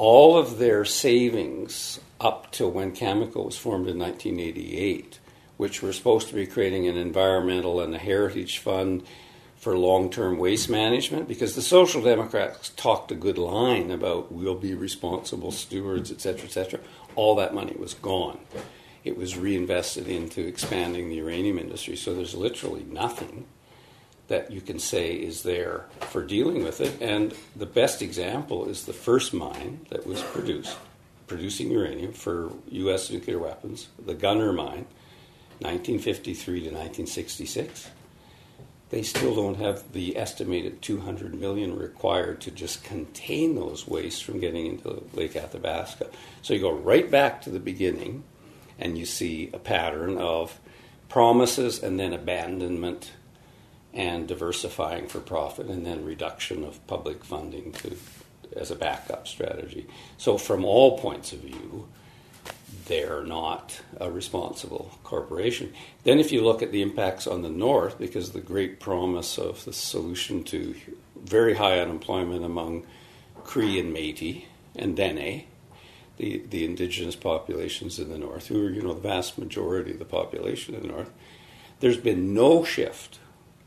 all 0.00 0.38
of 0.38 0.56
their 0.56 0.82
savings 0.82 2.00
up 2.18 2.50
to 2.52 2.66
when 2.66 2.90
Cameco 2.90 3.44
was 3.44 3.58
formed 3.58 3.86
in 3.86 3.98
1988, 3.98 5.18
which 5.58 5.82
were 5.82 5.92
supposed 5.92 6.26
to 6.28 6.34
be 6.34 6.46
creating 6.46 6.88
an 6.88 6.96
environmental 6.96 7.82
and 7.82 7.94
a 7.94 7.98
heritage 7.98 8.56
fund 8.56 9.02
for 9.58 9.76
long 9.76 10.08
term 10.08 10.38
waste 10.38 10.70
management, 10.70 11.28
because 11.28 11.54
the 11.54 11.60
Social 11.60 12.00
Democrats 12.00 12.70
talked 12.70 13.12
a 13.12 13.14
good 13.14 13.36
line 13.36 13.90
about 13.90 14.32
we'll 14.32 14.54
be 14.54 14.72
responsible 14.72 15.52
stewards, 15.52 16.10
etc., 16.10 16.46
etc. 16.46 16.80
All 17.14 17.34
that 17.34 17.52
money 17.52 17.76
was 17.78 17.92
gone. 17.92 18.38
It 19.04 19.18
was 19.18 19.36
reinvested 19.36 20.08
into 20.08 20.46
expanding 20.46 21.10
the 21.10 21.16
uranium 21.16 21.58
industry, 21.58 21.96
so 21.96 22.14
there's 22.14 22.34
literally 22.34 22.86
nothing 22.88 23.44
that 24.30 24.50
you 24.52 24.60
can 24.60 24.78
say 24.78 25.12
is 25.12 25.42
there 25.42 25.84
for 26.08 26.24
dealing 26.24 26.62
with 26.62 26.80
it. 26.80 26.96
And 27.02 27.34
the 27.56 27.66
best 27.66 28.00
example 28.00 28.66
is 28.66 28.84
the 28.84 28.92
first 28.92 29.34
mine 29.34 29.84
that 29.90 30.06
was 30.06 30.22
produced 30.22 30.76
producing 31.26 31.70
uranium 31.70 32.12
for 32.12 32.50
U.S. 32.70 33.10
nuclear 33.10 33.38
weapons, 33.38 33.88
the 34.04 34.14
Gunnar 34.14 34.52
Mine, 34.52 34.86
1953 35.60 36.60
to 36.60 36.66
1966. 36.66 37.88
They 38.88 39.02
still 39.02 39.36
don't 39.36 39.58
have 39.58 39.92
the 39.92 40.16
estimated 40.16 40.82
200 40.82 41.34
million 41.34 41.78
required 41.78 42.40
to 42.40 42.50
just 42.50 42.82
contain 42.82 43.54
those 43.54 43.86
wastes 43.86 44.20
from 44.20 44.40
getting 44.40 44.66
into 44.66 45.04
Lake 45.12 45.36
Athabasca. 45.36 46.08
So 46.42 46.54
you 46.54 46.60
go 46.60 46.72
right 46.72 47.08
back 47.08 47.42
to 47.42 47.50
the 47.50 47.60
beginning, 47.60 48.24
and 48.76 48.98
you 48.98 49.06
see 49.06 49.50
a 49.52 49.58
pattern 49.58 50.18
of 50.18 50.58
promises 51.08 51.80
and 51.80 51.98
then 51.98 52.12
abandonment 52.12 53.12
and 53.92 54.28
diversifying 54.28 55.08
for 55.08 55.20
profit 55.20 55.66
and 55.66 55.84
then 55.84 56.04
reduction 56.04 56.64
of 56.64 56.84
public 56.86 57.24
funding 57.24 57.72
to 57.72 57.96
as 58.56 58.70
a 58.70 58.76
backup 58.76 59.28
strategy. 59.28 59.86
So 60.18 60.38
from 60.38 60.64
all 60.64 60.98
points 60.98 61.32
of 61.32 61.40
view, 61.40 61.88
they're 62.86 63.22
not 63.22 63.80
a 64.00 64.10
responsible 64.10 64.98
corporation. 65.04 65.72
Then 66.04 66.18
if 66.18 66.32
you 66.32 66.42
look 66.42 66.62
at 66.62 66.72
the 66.72 66.82
impacts 66.82 67.26
on 67.26 67.42
the 67.42 67.48
north, 67.48 67.98
because 67.98 68.32
the 68.32 68.40
great 68.40 68.80
promise 68.80 69.38
of 69.38 69.64
the 69.64 69.72
solution 69.72 70.42
to 70.44 70.74
very 71.22 71.54
high 71.54 71.78
unemployment 71.78 72.44
among 72.44 72.86
Cree 73.44 73.78
and 73.78 73.94
Métis 73.94 74.44
and 74.74 74.96
Dene, 74.96 75.44
the, 76.16 76.42
the 76.50 76.64
indigenous 76.64 77.16
populations 77.16 77.98
in 77.98 78.10
the 78.10 78.18
north, 78.18 78.48
who 78.48 78.66
are 78.66 78.70
you 78.70 78.82
know 78.82 78.94
the 78.94 79.00
vast 79.00 79.38
majority 79.38 79.92
of 79.92 79.98
the 79.98 80.04
population 80.04 80.74
in 80.74 80.82
the 80.82 80.88
north, 80.88 81.10
there's 81.80 81.96
been 81.96 82.34
no 82.34 82.64
shift 82.64 83.18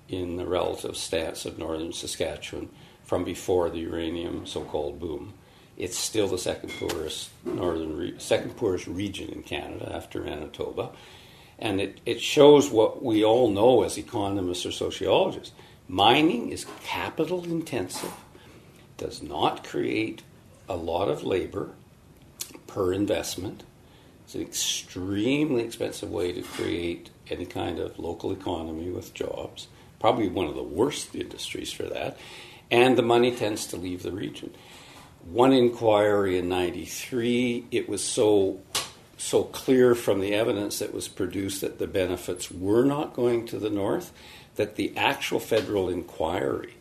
in 0.10 0.38
the 0.38 0.46
relative 0.46 0.98
stance 0.98 1.46
of 1.46 1.58
northern 1.58 1.94
Saskatchewan 1.94 2.70
from 3.04 3.24
before 3.24 3.70
the 3.70 3.80
uranium 3.80 4.46
so-called 4.46 5.00
boom. 5.00 5.34
It's 5.78 5.98
still 5.98 6.28
the 6.28 6.38
second 6.38 6.72
poorest 6.80 7.30
northern 7.46 7.98
re- 7.98 8.20
second 8.20 8.56
poorest 8.56 8.88
region 8.88 9.30
in 9.30 9.44
Canada 9.44 9.92
after 9.94 10.22
Manitoba, 10.22 10.92
and 11.58 11.82
it, 11.82 12.00
it 12.06 12.22
shows 12.22 12.70
what 12.70 13.04
we 13.04 13.24
all 13.24 13.50
know 13.50 13.84
as 13.84 13.98
economists 13.98 14.66
or 14.66 14.72
sociologists. 14.72 15.54
Mining 15.88 16.50
is 16.50 16.66
capital 16.84 17.44
intensive, 17.44 18.14
does 18.98 19.22
not 19.22 19.64
create 19.64 20.22
a 20.70 20.76
lot 20.76 21.10
of 21.10 21.24
labor 21.24 21.72
per 22.68 22.94
investment. 22.94 23.64
It's 24.24 24.36
an 24.36 24.42
extremely 24.42 25.64
expensive 25.64 26.10
way 26.10 26.32
to 26.32 26.42
create 26.42 27.10
any 27.30 27.46
kind 27.46 27.80
of 27.80 28.00
local 28.00 28.32
economy 28.32 28.90
with 28.90 29.14
jobs. 29.14 29.68
Probably 30.04 30.28
one 30.28 30.48
of 30.48 30.56
the 30.56 30.64
worst 30.64 31.16
industries 31.16 31.72
for 31.72 31.84
that 31.84 32.18
and 32.70 32.98
the 32.98 33.04
money 33.04 33.34
tends 33.34 33.68
to 33.68 33.78
leave 33.78 34.04
the 34.04 34.12
region. 34.12 34.54
One 35.32 35.54
inquiry 35.54 36.38
in 36.38 36.50
93, 36.50 37.68
it 37.72 37.88
was 37.88 38.04
so 38.04 38.60
so 39.16 39.46
clear 39.46 39.96
from 39.96 40.20
the 40.20 40.34
evidence 40.34 40.80
that 40.80 40.94
was 40.94 41.08
produced 41.08 41.62
that 41.62 41.80
the 41.80 41.88
benefits 41.88 42.52
were 42.52 42.84
not 42.84 43.14
going 43.14 43.46
to 43.46 43.58
the 43.58 43.70
north 43.70 44.12
that 44.56 44.76
the 44.76 44.92
actual 44.98 45.40
federal 45.40 45.88
inquiry 45.88 46.74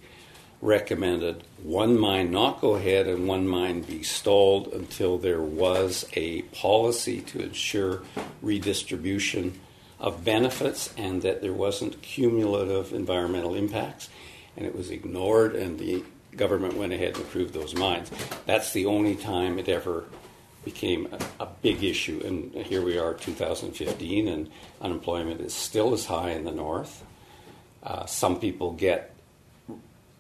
recommended 0.61 1.45
one 1.63 1.97
mine 1.97 2.33
not 2.33 2.61
go 2.61 2.75
ahead 2.75 3.07
and 3.07 3.29
one 3.29 3.47
mine 3.47 3.83
be 3.83 4.03
stalled 4.03 4.67
until 4.73 5.17
there 5.17 5.41
was 5.41 6.05
a 6.15 6.43
policy 6.43 7.21
to 7.21 7.41
ensure 7.41 8.03
redistribution 8.41 9.61
of 10.03 10.25
benefits 10.25 10.93
and 10.99 11.23
that 11.23 11.41
there 11.41 11.53
wasn't 11.53 12.03
cumulative 12.03 12.93
environmental 12.93 13.55
impacts 13.55 14.11
and 14.57 14.67
it 14.67 14.75
was 14.75 14.91
ignored, 14.91 15.55
and 15.55 15.79
the 15.79 16.03
government 16.37 16.77
went 16.77 16.93
ahead 16.93 17.15
and 17.15 17.25
approved 17.25 17.55
those 17.55 17.75
mines. 17.75 18.11
That's 18.45 18.73
the 18.73 18.85
only 18.85 19.17
time 19.17 19.59
it 19.59 19.69
ever 19.69 20.05
became 20.65 21.09
a, 21.13 21.45
a, 21.45 21.49
big 21.63 21.83
issue. 21.83 22.21
And 22.25 22.55
here 22.67 22.83
we 22.83 22.99
are, 22.99 23.15
2015, 23.15 24.29
and 24.29 24.51
unemployment 24.81 25.41
is 25.41 25.55
still 25.55 25.93
as 25.93 26.07
high 26.07 26.31
in 26.31 26.45
the 26.45 26.53
north. 26.53 27.03
Uh, 27.83 28.07
some 28.07 28.39
people 28.39 28.73
get 28.73 29.15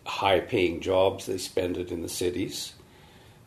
high 0.05 0.41
paying 0.41 0.81
jobs, 0.81 1.27
they 1.27 1.39
spend 1.39 1.77
it 1.77 1.93
in 1.93 2.03
the 2.03 2.09
cities. 2.09 2.75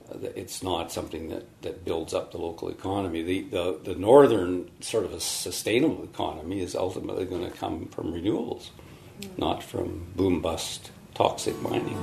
Uh, 0.09 0.27
it's 0.35 0.61
not 0.61 0.91
something 0.91 1.29
that, 1.29 1.45
that 1.61 1.85
builds 1.85 2.13
up 2.13 2.31
the 2.31 2.37
local 2.37 2.69
economy. 2.69 3.23
The, 3.23 3.41
the, 3.43 3.79
the 3.83 3.95
northern 3.95 4.69
sort 4.81 5.05
of 5.05 5.13
a 5.13 5.19
sustainable 5.19 6.03
economy 6.03 6.61
is 6.61 6.75
ultimately 6.75 7.25
going 7.25 7.43
to 7.49 7.57
come 7.57 7.87
from 7.87 8.13
renewables 8.13 8.69
not 9.37 9.63
from 9.63 10.07
boom 10.15 10.41
bust 10.41 10.91
toxic 11.13 11.59
mining. 11.61 11.97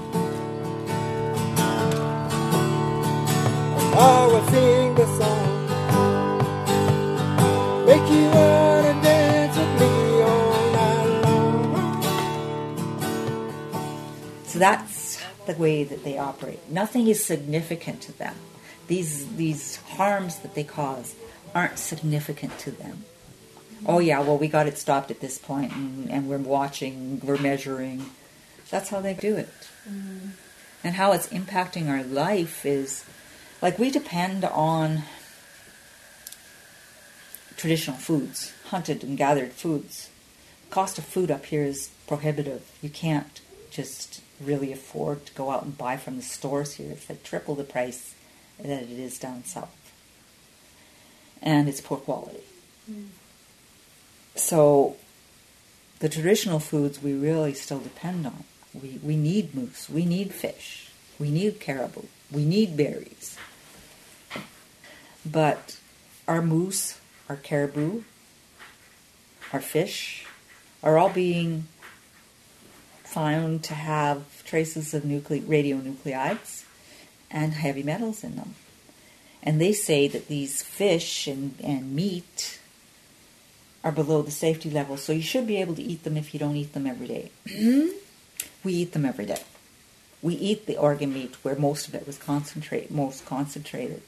I 3.94 4.26
will 4.26 4.46
sing 4.48 4.94
the 4.94 5.06
song, 5.18 5.66
make 7.86 8.10
you 8.10 8.24
wanna 8.30 9.02
dance 9.02 9.56
with 9.56 9.80
me 9.80 10.22
all 10.22 10.72
night 10.72 11.22
long. 11.24 12.02
So 14.46 14.58
that's 14.58 14.91
the 15.46 15.55
way 15.55 15.85
that 15.85 16.05
they 16.05 16.18
operate. 16.18 16.61
Nothing 16.70 17.09
is 17.09 17.24
significant 17.24 18.00
to 18.02 18.12
them. 18.18 18.35
These 18.87 19.37
these 19.37 19.76
harms 19.76 20.38
that 20.40 20.55
they 20.55 20.64
cause 20.64 21.14
aren't 21.55 21.78
significant 21.78 22.59
to 22.61 22.70
them 22.70 23.05
oh 23.87 23.98
yeah, 23.98 24.20
well 24.20 24.38
we 24.38 24.48
got 24.48 24.66
it 24.66 24.78
stopped 24.78 25.11
at 25.11 25.20
this 25.20 25.38
point, 25.38 25.72
and, 25.72 26.11
and 26.11 26.28
we're 26.28 26.38
watching, 26.38 27.20
we're 27.22 27.38
measuring. 27.38 28.07
That's 28.70 28.90
how 28.90 29.00
they 29.00 29.14
do 29.14 29.37
it. 29.37 29.50
Mm. 29.88 30.31
And 30.85 30.94
how 30.96 31.12
it's 31.12 31.28
impacting 31.28 31.88
our 31.88 32.02
life 32.02 32.64
is 32.66 33.05
like 33.61 33.78
we 33.78 33.90
depend 33.90 34.44
on 34.44 35.02
traditional 37.57 37.96
foods, 37.96 38.52
hunted 38.66 39.05
and 39.05 39.16
gathered 39.16 39.52
foods. 39.52 40.11
Cost 40.70 40.98
of 40.98 41.05
food 41.05 41.31
up 41.31 41.46
here 41.46 41.62
is 41.62 41.90
prohibitive. 42.07 42.62
You 42.81 42.88
can't 42.88 43.40
just 43.70 44.22
really 44.44 44.72
afford 44.72 45.26
to 45.26 45.33
go 45.35 45.50
out 45.50 45.62
and 45.62 45.76
buy 45.76 45.96
from 45.96 46.16
the 46.16 46.22
stores 46.22 46.74
here. 46.74 46.92
It's 46.92 47.09
like 47.09 47.22
triple 47.22 47.55
the 47.55 47.64
price 47.64 48.14
that 48.59 48.83
it 48.83 48.90
is 48.90 49.18
down 49.18 49.44
south. 49.44 49.92
And 51.40 51.68
it's 51.68 51.81
poor 51.81 51.98
quality. 51.98 52.44
Mm. 52.90 53.09
So 54.35 54.96
the 55.98 56.09
traditional 56.09 56.59
foods 56.59 57.02
we 57.02 57.14
really 57.14 57.55
still 57.55 57.78
depend 57.81 58.26
on. 58.26 58.44
We, 58.74 58.98
we 59.02 59.16
need 59.16 59.55
moose, 59.55 59.90
we 59.90 60.07
need 60.07 60.33
fish, 60.33 60.90
we 61.18 61.31
need 61.31 61.61
caribou, 61.61 62.07
we 62.31 62.44
need 62.44 62.76
berries. 62.76 63.37
But 65.24 65.76
our 66.26 66.40
moose, 66.40 66.98
our 67.28 67.37
caribou, 67.37 68.02
our 69.52 69.61
fish 69.61 70.26
are 70.83 70.96
all 70.96 71.11
being 71.11 71.66
found 73.12 73.62
to 73.64 73.75
have 73.75 74.44
traces 74.44 74.94
of 74.94 75.03
nucle- 75.03 75.42
radionuclides 75.42 76.64
and 77.31 77.53
heavy 77.53 77.83
metals 77.83 78.25
in 78.25 78.37
them. 78.37 78.55
And 79.42 79.61
they 79.61 79.72
say 79.72 80.09
that 80.09 80.29
these 80.29 80.62
fish 80.62 81.27
and, 81.27 81.55
and 81.62 81.94
meat 81.94 82.61
are 83.85 83.92
below 83.92 84.22
the 84.22 84.31
safety 84.31 84.70
level. 84.70 84.96
So 84.96 85.12
you 85.12 85.22
should 85.22 85.46
be 85.46 85.57
able 85.57 85.75
to 85.75 85.83
eat 85.83 86.05
them 86.05 86.16
if 86.16 86.33
you 86.33 86.40
don't 86.40 86.57
eat 86.57 86.72
them 86.72 86.87
every 86.87 87.09
day. 87.09 87.31
we 88.64 88.72
eat 88.72 88.92
them 88.92 89.05
every 89.05 89.27
day. 89.27 89.42
We 90.20 90.35
eat 90.35 90.66
the 90.66 90.77
organ 90.77 91.12
meat 91.12 91.35
where 91.42 91.57
most 91.57 91.88
of 91.88 91.94
it 91.94 92.07
was 92.07 92.16
concentrate, 92.16 92.90
most 92.90 93.27
concentrated. 93.27 94.03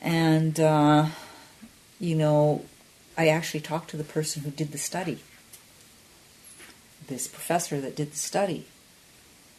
And 0.00 0.60
uh, 0.60 1.06
you 1.98 2.14
know, 2.14 2.64
I 3.16 3.28
actually 3.28 3.60
talked 3.60 3.90
to 3.90 3.96
the 3.96 4.04
person 4.04 4.42
who 4.42 4.50
did 4.50 4.72
the 4.72 4.78
study. 4.78 5.18
This 7.08 7.26
professor 7.26 7.80
that 7.80 7.96
did 7.96 8.12
the 8.12 8.16
study. 8.16 8.66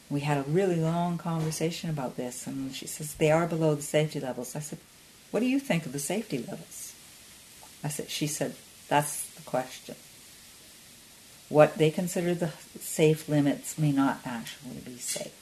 We 0.10 0.22
had 0.22 0.38
a 0.38 0.50
really 0.50 0.76
long 0.76 1.18
conversation 1.18 1.90
about 1.90 2.18
this, 2.18 2.48
and 2.48 2.74
she 2.74 2.88
says 2.88 3.14
they 3.14 3.32
are 3.32 3.46
below 3.46 3.76
the 3.76 3.82
safety 3.82 4.20
levels. 4.20 4.56
I 4.56 4.60
said, 4.60 4.80
"What 5.32 5.42
do 5.42 5.46
you 5.46 5.60
think 5.60 5.86
of 5.86 5.92
the 5.92 6.00
safety 6.00 6.40
levels?" 6.40 6.94
I 7.84 7.88
said, 7.88 8.10
she 8.10 8.28
said, 8.28 8.56
that's 8.88 9.30
the 9.36 9.42
question. 9.44 9.96
What 11.48 11.78
they 11.78 11.92
consider 11.92 12.34
the 12.36 12.52
safe 12.80 13.30
limits 13.30 13.78
may 13.78 13.92
not 13.92 14.20
actually 14.26 14.80
be 14.86 14.98
safe. 14.98 15.34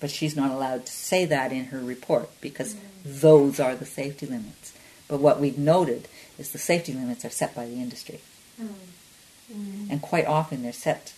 But 0.00 0.10
she's 0.10 0.36
not 0.36 0.50
allowed 0.50 0.86
to 0.86 0.92
say 0.92 1.24
that 1.26 1.52
in 1.52 1.66
her 1.66 1.80
report 1.80 2.30
because 2.40 2.76
those 3.04 3.60
are 3.60 3.74
the 3.74 3.86
safety 3.86 4.26
limits. 4.26 4.72
But 5.08 5.20
what 5.20 5.40
we've 5.40 5.58
noted 5.58 6.08
is 6.38 6.52
the 6.52 6.58
safety 6.58 6.92
limits 6.92 7.24
are 7.24 7.30
set 7.30 7.54
by 7.54 7.66
the 7.66 7.74
industry. 7.74 8.20
Mm. 8.60 8.74
Mm-hmm. 9.52 9.90
And 9.90 10.02
quite 10.02 10.26
often 10.26 10.62
they're 10.62 10.72
set 10.72 11.12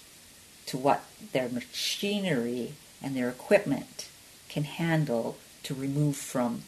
to 0.67 0.77
what 0.77 1.05
their 1.33 1.49
machinery 1.49 2.75
and 3.03 3.17
their 3.17 3.29
equipment 3.29 4.09
can 4.49 4.65
handle 4.65 5.37
to 5.65 5.75
remove 5.75 6.17
from 6.17 6.63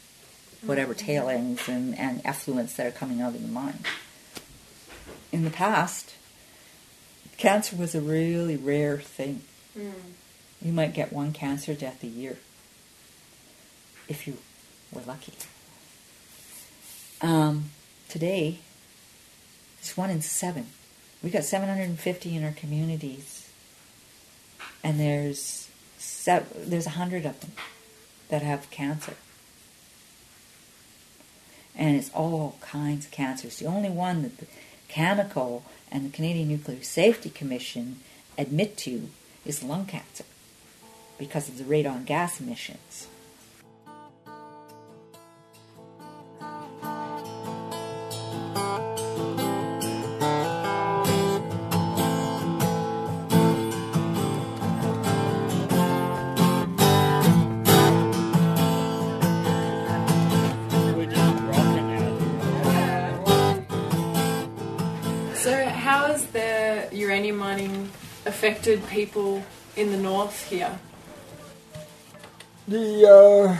whatever 0.61 0.93
tailings 0.93 1.67
and, 1.67 1.97
and 1.97 2.23
effluents 2.23 2.75
that 2.75 2.87
are 2.87 2.91
coming 2.91 3.21
out 3.21 3.35
of 3.35 3.41
the 3.41 3.47
mine. 3.47 3.79
In 5.31 5.43
the 5.43 5.49
past, 5.49 6.15
cancer 7.37 7.75
was 7.75 7.93
a 7.93 8.01
really 8.01 8.55
rare 8.55 8.97
thing. 8.97 9.41
Mm. 9.77 9.93
You 10.61 10.73
might 10.73 10.93
get 10.93 11.13
one 11.13 11.33
cancer 11.33 11.73
death 11.73 12.03
a 12.03 12.07
year 12.07 12.37
if 14.07 14.27
you 14.27 14.37
We're 14.91 15.03
lucky. 15.03 15.33
Um, 17.21 17.71
today, 18.09 18.59
it's 19.79 19.97
one 19.97 20.09
in 20.09 20.21
seven. 20.21 20.67
We 21.23 21.29
got 21.29 21.43
750 21.43 22.35
in 22.35 22.43
our 22.43 22.51
communities, 22.51 23.49
and 24.83 24.99
there's 24.99 25.69
sev- 25.97 26.51
there's 26.55 26.85
a 26.85 26.91
hundred 26.91 27.25
of 27.25 27.39
them 27.39 27.51
that 28.29 28.43
have 28.43 28.69
cancer, 28.69 29.15
and 31.75 31.95
it's 31.95 32.11
all 32.11 32.57
kinds 32.61 33.05
of 33.05 33.11
cancers. 33.11 33.57
The 33.57 33.65
only 33.65 33.89
one 33.89 34.21
that 34.21 34.37
the 34.37 34.47
Cameco 34.89 35.63
and 35.91 36.05
the 36.05 36.09
Canadian 36.15 36.49
Nuclear 36.49 36.83
Safety 36.83 37.29
Commission 37.29 37.99
admit 38.37 38.77
to 38.77 39.09
is 39.45 39.63
lung 39.63 39.85
cancer 39.85 40.25
because 41.17 41.49
of 41.49 41.57
the 41.57 41.63
radon 41.63 42.05
gas 42.05 42.39
emissions. 42.39 43.07
Uranium 67.07 67.37
mining 67.37 67.89
affected 68.25 68.85
people 68.89 69.41
in 69.77 69.91
the 69.91 69.97
north 69.97 70.49
here? 70.49 70.77
The 72.67 73.07
uh, 73.07 73.57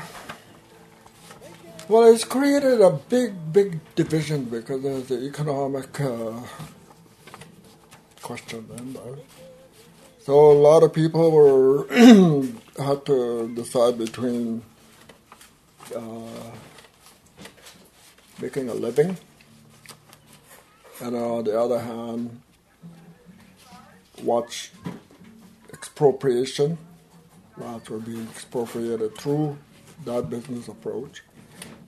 well, 1.87 2.11
it's 2.13 2.25
created 2.25 2.81
a 2.81 2.91
big, 2.91 3.31
big 3.53 3.79
division 3.95 4.43
because 4.45 4.83
of 4.83 5.07
the 5.07 5.25
economic 5.25 6.01
uh, 6.01 6.33
question 8.21 8.67
there. 8.93 9.15
So 10.19 10.51
a 10.51 10.59
lot 10.69 10.83
of 10.83 10.91
people 10.91 11.31
were 11.31 11.87
had 12.77 13.05
to 13.05 13.47
decide 13.55 13.97
between 13.97 14.61
uh, 15.95 16.51
making 18.41 18.67
a 18.67 18.73
living, 18.73 19.15
and 20.99 21.15
on 21.15 21.45
the 21.45 21.57
other 21.57 21.79
hand, 21.79 22.41
watch 24.23 24.71
expropriation 25.73 26.77
lands 27.57 27.89
were 27.89 27.99
being 27.99 28.27
expropriated 28.27 29.17
through 29.17 29.57
that 30.05 30.29
business 30.29 30.67
approach, 30.67 31.23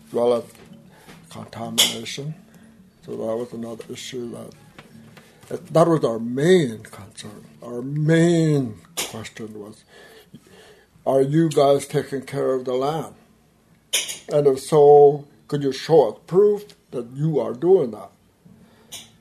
as 0.07 0.13
well 0.13 0.33
as 0.33 0.43
contamination. 1.29 2.33
So 3.05 3.11
that 3.11 3.35
was 3.35 3.53
another 3.53 3.83
issue 3.89 4.31
that 4.31 4.53
that, 5.49 5.65
that 5.73 5.87
was 5.87 6.05
our 6.05 6.19
main 6.19 6.83
concern. 6.83 7.45
Our 7.63 7.81
main 7.81 8.79
question 8.95 9.59
was, 9.59 9.83
are 11.05 11.21
you 11.21 11.49
guys 11.49 11.87
taking 11.87 12.21
care 12.21 12.53
of 12.53 12.65
the 12.65 12.73
land? 12.73 13.15
And 14.31 14.45
if 14.45 14.59
so, 14.59 15.27
could 15.47 15.63
you 15.63 15.71
show 15.71 16.11
us 16.11 16.19
proof 16.27 16.65
that 16.91 17.07
you 17.15 17.39
are 17.39 17.53
doing 17.53 17.91
that? 17.91 18.11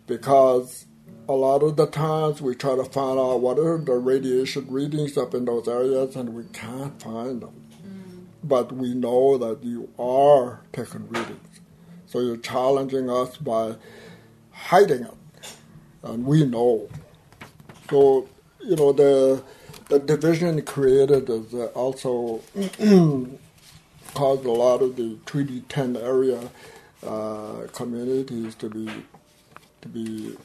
Because 0.07 0.85
a 1.29 1.33
lot 1.33 1.63
of 1.63 1.77
the 1.77 1.87
times 1.87 2.41
we 2.41 2.55
try 2.55 2.75
to 2.75 2.85
find 2.85 3.19
out 3.19 3.41
what 3.41 3.59
are 3.59 3.77
the 3.77 3.93
radiation 3.93 4.67
readings 4.71 5.19
up 5.19 5.35
in 5.35 5.45
those 5.45 5.69
areas 5.69 6.17
and 6.17 6.35
we 6.35 6.45
can't 6.53 7.01
find 7.03 7.43
them. 7.43 7.67
But 8.43 8.73
we 8.73 8.95
know 8.95 9.37
that 9.37 9.63
you 9.63 9.91
are 9.99 10.63
taking 10.73 11.09
readings. 11.09 11.61
So 12.07 12.21
you're 12.21 12.39
challenging 12.39 13.11
us 13.11 13.37
by 13.37 13.77
hiding 14.53 15.05
it. 15.05 15.15
And 16.03 16.25
we 16.25 16.47
know. 16.47 16.89
So, 17.91 18.29
you 18.61 18.77
know, 18.77 18.93
the, 18.93 19.43
the 19.89 19.99
division 19.99 20.63
created 20.63 21.29
is 21.29 21.53
uh, 21.53 21.67
also 21.75 22.41
caused 24.15 24.45
a 24.47 24.51
lot 24.51 24.81
of 24.81 24.97
the 24.97 25.19
Treaty 25.27 25.61
10 25.69 25.97
area 25.97 26.51
uh, 27.07 27.67
communities 27.73 28.55
to 28.57 28.71
be 28.71 28.91
to 29.81 29.89
be 29.89 30.37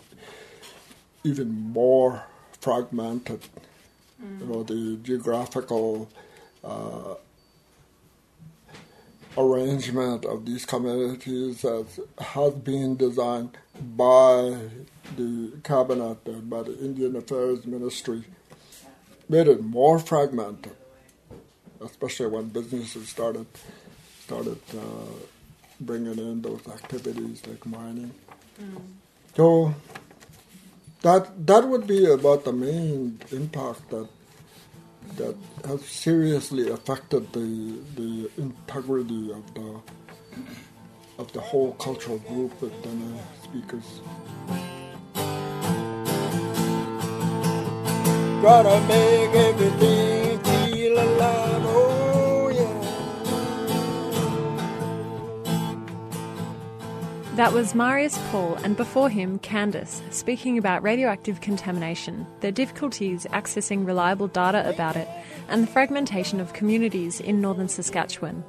even 1.24 1.52
more 1.72 2.24
fragmented. 2.60 3.42
You 4.40 4.46
know, 4.46 4.64
the 4.64 4.98
geographical 5.04 6.10
uh, 6.64 7.16
arrangement 9.38 10.26
of 10.26 10.46
these 10.46 10.66
communities 10.66 11.62
has, 11.64 12.00
has 12.20 12.54
been 12.54 12.96
designed 12.96 13.58
by 13.96 14.58
the 15.18 15.52
cabinet 15.64 16.20
and 16.26 16.50
by 16.50 16.64
the 16.64 16.78
Indian 16.80 17.16
Affairs 17.16 17.66
Ministry, 17.66 18.24
made 19.28 19.48
it 19.48 19.64
more 19.64 20.00
fragmented, 20.00 20.76
especially 21.82 22.28
when 22.28 22.50
businesses 22.50 23.10
started 23.10 23.48
started 24.24 24.60
uh, 24.74 24.82
bringing 25.82 26.18
in 26.18 26.42
those 26.42 26.66
activities 26.68 27.42
like 27.46 27.66
mining. 27.66 28.14
So 29.36 29.74
that 31.04 31.48
that 31.48 31.68
would 31.68 31.86
be 31.86 32.06
about 32.06 32.46
the 32.46 32.54
main 32.54 33.20
impact 33.32 33.90
that 33.92 34.08
that 35.18 35.36
has 35.66 35.86
seriously 35.86 36.70
affected 36.70 37.32
the 37.34 37.80
the 37.96 38.32
integrity 38.38 39.32
of 39.32 39.54
the 39.54 39.82
of 41.20 41.32
the 41.34 41.42
whole 41.42 41.74
cultural 41.74 42.18
group 42.20 42.62
of 42.62 42.72
Dene 42.84 43.20
speakers. 43.44 44.02
Gotta 48.42 48.80
make 48.88 49.36
everything 49.36 50.13
That 57.36 57.52
was 57.52 57.74
Marius 57.74 58.16
Paul, 58.30 58.54
and 58.64 58.78
before 58.78 59.10
him, 59.10 59.40
Candace, 59.40 60.04
speaking 60.12 60.60
about 60.60 60.84
radioactive 60.84 61.42
contamination, 61.42 62.28
the 62.42 62.52
difficulties 62.52 63.26
accessing 63.32 63.88
reliable 63.88 64.28
data 64.28 64.70
about 64.70 64.96
it, 64.96 65.08
and 65.48 65.64
the 65.64 65.72
fragmentation 65.72 66.40
of 66.40 66.54
communities 66.54 67.20
in 67.20 67.42
northern 67.42 67.70
Saskatchewan. 67.70 68.44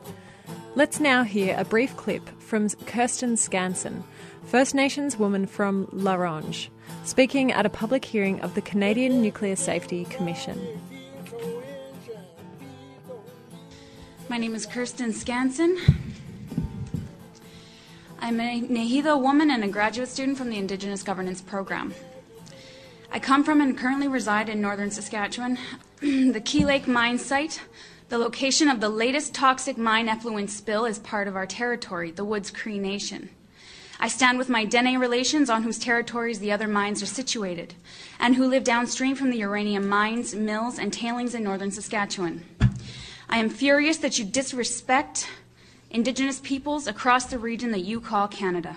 Let's 0.75 1.01
now 1.01 1.23
hear 1.23 1.57
a 1.59 1.65
brief 1.65 1.97
clip 1.97 2.29
from 2.43 2.69
Kirsten 2.69 3.37
Skansen, 3.37 4.03
First 4.45 4.75
Nations 4.75 5.19
woman 5.19 5.47
from 5.47 5.89
La 5.91 6.17
Ronge, 6.17 6.71
speaking 7.05 7.53
at 7.53 7.65
a 7.65 7.71
public 7.71 8.05
hearing 8.05 8.39
of 8.43 8.55
the 8.55 8.61
Canadian 8.61 9.23
Nuclear 9.23 9.57
Safety 9.57 10.05
Commission. 10.11 10.61
My 14.29 14.37
name 14.37 14.55
is 14.55 14.67
Kirsten 14.67 15.13
Skansen. 15.13 16.04
I'm 18.25 18.41
a 18.41 18.59
Nehiyaw 18.59 19.21
woman 19.21 19.51
and 19.51 19.63
a 19.63 19.69
graduate 19.69 20.09
student 20.09 20.39
from 20.39 20.49
the 20.49 20.57
Indigenous 20.57 21.03
Governance 21.03 21.43
Program. 21.43 21.93
I 23.13 23.19
come 23.19 23.45
from 23.45 23.61
and 23.61 23.77
currently 23.77 24.09
reside 24.09 24.49
in 24.49 24.63
northern 24.63 24.91
Saskatchewan. 24.91 25.59
the 26.01 26.41
Key 26.43 26.65
Lake 26.65 26.89
mine 26.89 27.19
site, 27.19 27.61
the 28.09 28.17
location 28.17 28.71
of 28.71 28.81
the 28.81 28.89
latest 28.89 29.35
toxic 29.35 29.77
mine 29.77 30.09
effluent 30.09 30.49
spill, 30.49 30.87
is 30.87 30.99
part 31.01 31.29
of 31.29 31.37
our 31.37 31.45
territory, 31.45 32.13
the 32.13 32.25
Woods 32.25 32.51
Cree 32.51 32.79
Nation. 32.79 33.29
I 34.01 34.09
stand 34.09 34.39
with 34.39 34.49
my 34.49 34.65
Dene 34.65 34.99
relations 34.99 35.51
on 35.51 35.63
whose 35.63 35.79
territories 35.79 36.39
the 36.39 36.51
other 36.51 36.67
mines 36.67 37.03
are 37.03 37.07
situated, 37.07 37.75
and 38.19 38.37
who 38.37 38.49
live 38.49 38.65
downstream 38.65 39.17
from 39.17 39.33
the 39.33 39.39
uranium 39.41 39.87
mines, 39.87 40.35
mills, 40.35 40.79
and 40.79 40.95
tailings 40.95 41.35
in 41.35 41.45
northern 41.45 41.71
Saskatchewan. 41.71 42.43
I 43.29 43.37
am 43.37 43.51
furious 43.51 43.99
that 43.99 44.19
you 44.19 44.25
disrespect 44.25 45.29
Indigenous 45.95 46.41
peoples 46.41 46.89
across 46.89 47.27
the 47.27 47.39
region 47.39 47.71
that 47.71 47.85
you 47.85 48.01
call 48.01 48.27
Canada. 48.27 48.75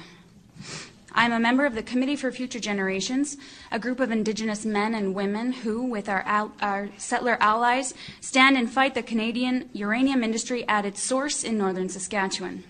I 1.13 1.25
am 1.25 1.31
a 1.31 1.39
member 1.39 1.65
of 1.65 1.73
the 1.73 1.81
Committee 1.81 2.15
for 2.15 2.31
Future 2.31 2.59
Generations, 2.59 3.37
a 3.71 3.79
group 3.79 3.99
of 3.99 4.11
Indigenous 4.11 4.63
men 4.65 4.93
and 4.93 5.15
women 5.15 5.51
who, 5.51 5.81
with 5.81 6.09
our, 6.09 6.21
al- 6.27 6.53
our 6.61 6.89
settler 6.97 7.35
allies, 7.41 7.95
stand 8.21 8.55
and 8.55 8.69
fight 8.69 8.93
the 8.93 9.01
Canadian 9.01 9.67
uranium 9.73 10.23
industry 10.23 10.63
at 10.67 10.85
its 10.85 11.01
source 11.01 11.43
in 11.43 11.57
northern 11.57 11.89
Saskatchewan. 11.89 12.63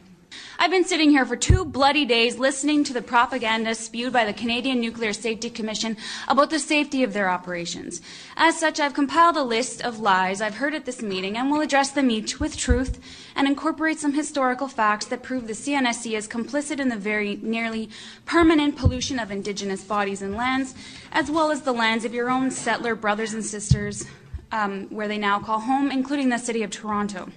I've 0.60 0.72
been 0.72 0.86
sitting 0.86 1.12
here 1.12 1.26
for 1.26 1.36
two 1.36 1.64
bloody 1.66 2.04
days 2.04 2.40
listening 2.40 2.84
to 2.86 2.94
the 2.94 3.02
propaganda 3.04 3.76
spewed 3.76 4.12
by 4.12 4.26
the 4.26 4.34
Canadian 4.34 4.82
Nuclear 4.82 5.14
Safety 5.14 5.52
Commission 5.52 5.96
about 6.28 6.50
the 6.50 6.58
safety 6.58 7.04
of 7.04 7.14
their 7.14 7.30
operations. 7.30 8.02
As 8.36 8.60
such, 8.60 8.80
I've 8.80 8.96
compiled 8.96 9.38
a 9.38 9.44
list 9.44 9.84
of 9.84 10.00
lies 10.00 10.42
I've 10.42 10.56
heard 10.56 10.74
at 10.74 10.86
this 10.86 11.04
meeting 11.04 11.38
and 11.38 11.52
will 11.52 11.62
address 11.62 11.92
them 11.92 12.10
each 12.10 12.40
with 12.40 12.58
truth 12.58 13.00
and 13.36 13.48
incorporate 13.48 14.00
some 14.00 14.14
historical 14.14 14.68
facts 14.68 15.06
that 15.06 15.22
prove 15.22 15.46
the 15.46 15.54
CNSC 15.54 16.18
is 16.18 16.28
complicit 16.28 16.80
in 16.80 16.90
the 16.90 16.98
very 16.98 17.36
nearly 17.44 17.92
permanent 18.26 18.76
pollution 18.78 19.20
of 19.20 19.30
Indigenous 19.30 19.84
bodies 19.84 20.24
and 20.24 20.36
lands, 20.36 20.74
as 21.12 21.30
well 21.30 21.52
as 21.52 21.62
the 21.62 21.72
lands 21.72 22.04
of 22.04 22.16
your 22.16 22.32
own 22.32 22.50
settler 22.50 22.96
brothers 22.96 23.36
and 23.36 23.46
sisters, 23.46 24.08
um, 24.52 24.88
where 24.88 25.08
they 25.08 25.20
now 25.20 25.40
call 25.40 25.60
home, 25.60 25.92
including 25.92 26.30
the 26.30 26.40
city 26.40 26.64
of 26.64 26.72
Toronto. 26.72 27.30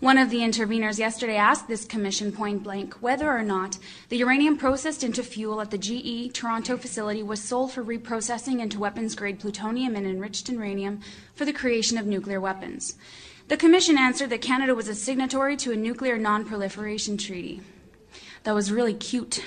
One 0.00 0.18
of 0.18 0.28
the 0.28 0.38
interveners 0.38 0.98
yesterday 0.98 1.36
asked 1.36 1.68
this 1.68 1.84
commission 1.84 2.32
point 2.32 2.64
blank 2.64 2.94
whether 2.94 3.30
or 3.30 3.42
not 3.42 3.78
the 4.08 4.16
uranium 4.16 4.56
processed 4.56 5.04
into 5.04 5.22
fuel 5.22 5.60
at 5.60 5.70
the 5.70 5.78
GE 5.78 6.34
Toronto 6.34 6.76
facility 6.76 7.22
was 7.22 7.40
sold 7.40 7.70
for 7.70 7.84
reprocessing 7.84 8.60
into 8.60 8.80
weapons 8.80 9.14
grade 9.14 9.38
plutonium 9.38 9.94
and 9.94 10.04
enriched 10.04 10.48
uranium 10.48 11.00
for 11.36 11.44
the 11.44 11.52
creation 11.52 11.96
of 11.96 12.06
nuclear 12.06 12.40
weapons. 12.40 12.96
The 13.46 13.56
commission 13.56 13.96
answered 13.96 14.30
that 14.30 14.40
Canada 14.40 14.74
was 14.74 14.88
a 14.88 14.94
signatory 14.96 15.56
to 15.58 15.72
a 15.72 15.76
nuclear 15.76 16.18
non 16.18 16.44
proliferation 16.44 17.16
treaty. 17.16 17.60
That 18.42 18.54
was 18.54 18.72
really 18.72 18.94
cute. 18.94 19.44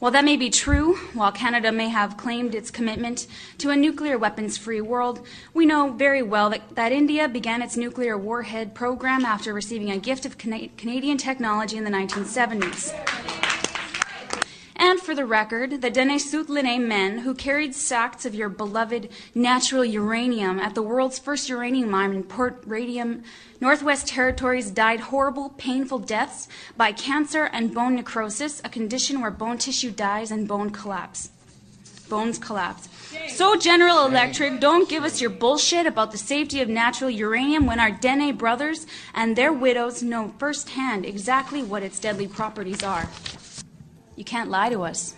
While 0.00 0.10
that 0.10 0.24
may 0.24 0.36
be 0.36 0.50
true, 0.50 0.96
while 1.14 1.30
Canada 1.30 1.70
may 1.70 1.88
have 1.88 2.16
claimed 2.16 2.54
its 2.54 2.70
commitment 2.70 3.26
to 3.58 3.70
a 3.70 3.76
nuclear 3.76 4.18
weapons 4.18 4.58
free 4.58 4.80
world, 4.80 5.24
we 5.54 5.66
know 5.66 5.92
very 5.92 6.22
well 6.22 6.50
that, 6.50 6.74
that 6.74 6.92
India 6.92 7.28
began 7.28 7.62
its 7.62 7.76
nuclear 7.76 8.18
warhead 8.18 8.74
program 8.74 9.24
after 9.24 9.54
receiving 9.54 9.90
a 9.90 9.98
gift 9.98 10.26
of 10.26 10.36
Cana- 10.36 10.68
Canadian 10.76 11.16
technology 11.16 11.76
in 11.76 11.84
the 11.84 11.90
1970s. 11.90 13.13
And 14.86 15.00
for 15.00 15.14
the 15.14 15.24
record, 15.24 15.80
the 15.80 15.88
Dene 15.88 16.86
men 16.86 17.20
who 17.20 17.32
carried 17.34 17.74
sacks 17.74 18.26
of 18.26 18.34
your 18.34 18.50
beloved 18.50 19.08
natural 19.34 19.82
uranium 19.82 20.60
at 20.60 20.74
the 20.74 20.82
world's 20.82 21.18
first 21.18 21.48
uranium 21.48 21.90
mine 21.90 22.12
in 22.12 22.22
Port 22.22 22.62
Radium, 22.66 23.22
Northwest 23.62 24.06
Territories 24.06 24.70
died 24.70 25.00
horrible, 25.00 25.48
painful 25.56 26.00
deaths 26.00 26.48
by 26.76 26.92
cancer 26.92 27.44
and 27.44 27.72
bone 27.72 27.94
necrosis, 27.94 28.60
a 28.62 28.68
condition 28.68 29.22
where 29.22 29.30
bone 29.30 29.56
tissue 29.56 29.90
dies 29.90 30.30
and 30.30 30.46
bone 30.46 30.68
collapse. 30.68 31.30
Bones 32.10 32.36
collapse. 32.36 32.90
So, 33.28 33.56
General 33.56 34.04
Electric, 34.04 34.60
don't 34.60 34.86
give 34.86 35.02
us 35.02 35.18
your 35.18 35.30
bullshit 35.30 35.86
about 35.86 36.12
the 36.12 36.18
safety 36.18 36.60
of 36.60 36.68
natural 36.68 37.08
uranium 37.08 37.64
when 37.64 37.80
our 37.80 37.90
Dene 37.90 38.36
brothers 38.36 38.86
and 39.14 39.34
their 39.34 39.50
widows 39.50 40.02
know 40.02 40.34
firsthand 40.36 41.06
exactly 41.06 41.62
what 41.62 41.82
its 41.82 41.98
deadly 41.98 42.28
properties 42.28 42.82
are. 42.82 43.08
You 44.16 44.24
can't 44.24 44.50
lie 44.50 44.68
to 44.68 44.82
us. 44.82 45.14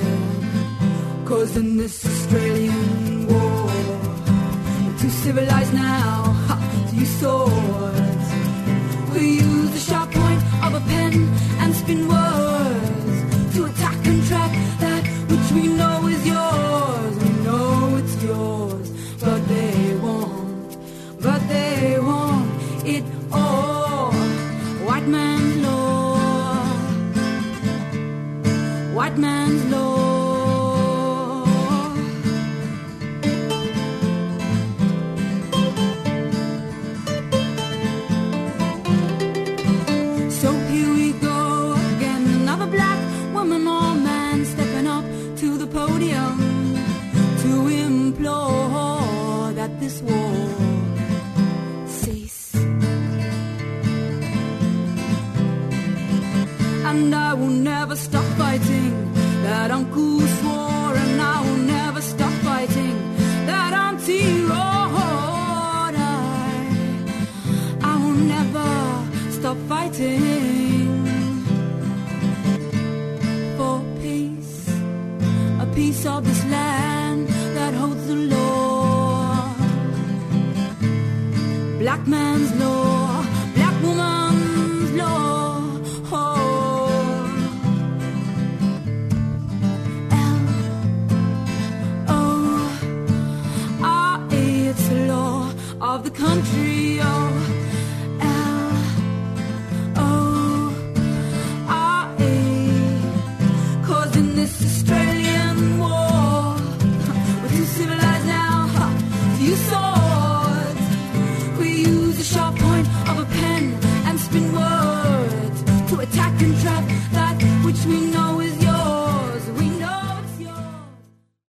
causing 1.25 1.77
this 1.77 2.05
Australian 2.05 3.27
war, 3.27 3.71
too 4.99 5.09
civilized 5.09 5.73
now 5.73 6.23
ha, 6.47 6.57
to 6.91 6.97
use 6.97 7.21
swords. 7.21 8.29
We 9.15 9.41
use 9.41 9.71
the 9.71 9.79
sharp 9.79 10.11
point 10.11 10.43
of 10.65 10.75
a 10.75 10.81
pen 10.81 11.13
and 11.61 11.75
spin 11.75 12.09
words 12.09 12.22
fighting 69.83 71.05
for 73.57 73.77
peace, 74.01 74.69
a 75.61 75.67
piece 75.75 76.07
of 76.07 76.25
this 76.25 76.45
land 76.47 77.27
that 77.57 77.75
holds 77.75 78.07
the 78.07 78.19
law. 78.35 79.55
Black 81.83 82.07
man's 82.07 82.51
law, 82.63 82.72